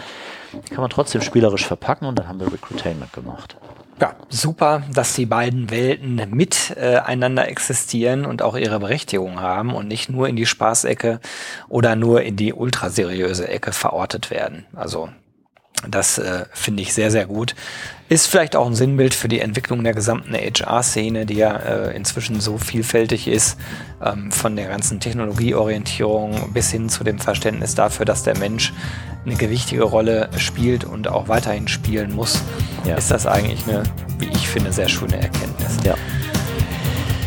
kann 0.70 0.80
man 0.80 0.90
trotzdem 0.90 1.22
spielerisch 1.22 1.66
verpacken 1.66 2.06
und 2.06 2.18
dann 2.18 2.28
haben 2.28 2.40
wir 2.40 2.52
Recruitainment 2.52 3.12
gemacht. 3.12 3.56
Ja, 4.00 4.16
super, 4.28 4.82
dass 4.92 5.14
die 5.14 5.26
beiden 5.26 5.70
Welten 5.70 6.20
miteinander 6.30 7.46
äh, 7.46 7.50
existieren 7.50 8.24
und 8.24 8.42
auch 8.42 8.56
ihre 8.56 8.80
Berechtigung 8.80 9.40
haben 9.40 9.74
und 9.74 9.86
nicht 9.86 10.10
nur 10.10 10.28
in 10.28 10.36
die 10.36 10.46
Spaßecke 10.46 11.20
oder 11.68 11.94
nur 11.94 12.22
in 12.22 12.36
die 12.36 12.52
ultraseriöse 12.52 13.46
Ecke 13.48 13.72
verortet 13.72 14.30
werden. 14.30 14.66
Also 14.74 15.08
das 15.88 16.18
äh, 16.18 16.44
finde 16.52 16.82
ich 16.82 16.92
sehr, 16.92 17.10
sehr 17.10 17.26
gut. 17.26 17.54
Ist 18.08 18.26
vielleicht 18.26 18.56
auch 18.56 18.66
ein 18.66 18.74
Sinnbild 18.74 19.14
für 19.14 19.28
die 19.28 19.40
Entwicklung 19.40 19.82
der 19.84 19.94
gesamten 19.94 20.34
HR-Szene, 20.34 21.24
die 21.24 21.36
ja 21.36 21.56
äh, 21.56 21.96
inzwischen 21.96 22.40
so 22.40 22.58
vielfältig 22.58 23.26
ist, 23.26 23.56
ähm, 24.04 24.30
von 24.30 24.54
der 24.54 24.68
ganzen 24.68 25.00
Technologieorientierung 25.00 26.52
bis 26.52 26.70
hin 26.70 26.88
zu 26.88 27.04
dem 27.04 27.18
Verständnis 27.18 27.74
dafür, 27.74 28.04
dass 28.04 28.22
der 28.22 28.36
Mensch 28.36 28.72
eine 29.24 29.36
gewichtige 29.36 29.84
Rolle 29.84 30.28
spielt 30.36 30.84
und 30.84 31.08
auch 31.08 31.28
weiterhin 31.28 31.68
spielen 31.68 32.14
muss, 32.14 32.42
ja. 32.84 32.96
ist 32.96 33.10
das 33.10 33.26
eigentlich 33.26 33.66
eine, 33.66 33.84
wie 34.18 34.28
ich 34.28 34.48
finde, 34.48 34.72
sehr 34.72 34.88
schöne 34.88 35.16
Erkenntnis. 35.16 35.78
Ja. 35.84 35.94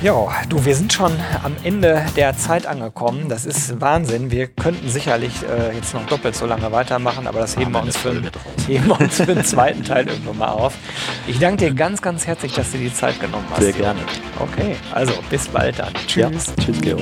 Ja, 0.01 0.27
du, 0.49 0.63
wir 0.65 0.75
sind 0.75 0.93
schon 0.93 1.13
am 1.43 1.55
Ende 1.63 2.05
der 2.15 2.37
Zeit 2.37 2.67
angekommen. 2.67 3.27
Das 3.29 3.45
ist 3.45 3.79
Wahnsinn. 3.81 4.29
Wir 4.29 4.47
könnten 4.47 4.87
sicherlich 4.89 5.33
äh, 5.43 5.75
jetzt 5.75 5.93
noch 5.93 6.05
doppelt 6.05 6.35
so 6.35 6.45
lange 6.45 6.71
weitermachen, 6.71 7.27
aber 7.27 7.39
das 7.39 7.57
heben 7.57 7.71
wir, 7.71 7.81
uns 7.81 7.97
für, 7.97 8.21
heben 8.67 8.87
wir 8.87 8.99
uns 8.99 9.15
für 9.15 9.25
den 9.25 9.43
zweiten 9.43 9.83
Teil 9.83 10.07
irgendwann 10.07 10.37
mal 10.37 10.49
auf. 10.49 10.75
Ich 11.27 11.39
danke 11.39 11.65
dir 11.65 11.73
ganz, 11.73 12.01
ganz 12.01 12.27
herzlich, 12.27 12.53
dass 12.53 12.71
du 12.71 12.77
die 12.77 12.93
Zeit 12.93 13.19
genommen 13.19 13.47
hast. 13.49 13.61
Sehr 13.61 13.73
gerne. 13.73 14.01
Okay, 14.39 14.75
also 14.91 15.13
bis 15.29 15.47
bald 15.47 15.79
dann. 15.79 15.93
Tschüss. 16.07 16.47
Ja, 16.47 16.63
tschüss, 16.63 16.81
Gero. 16.81 17.01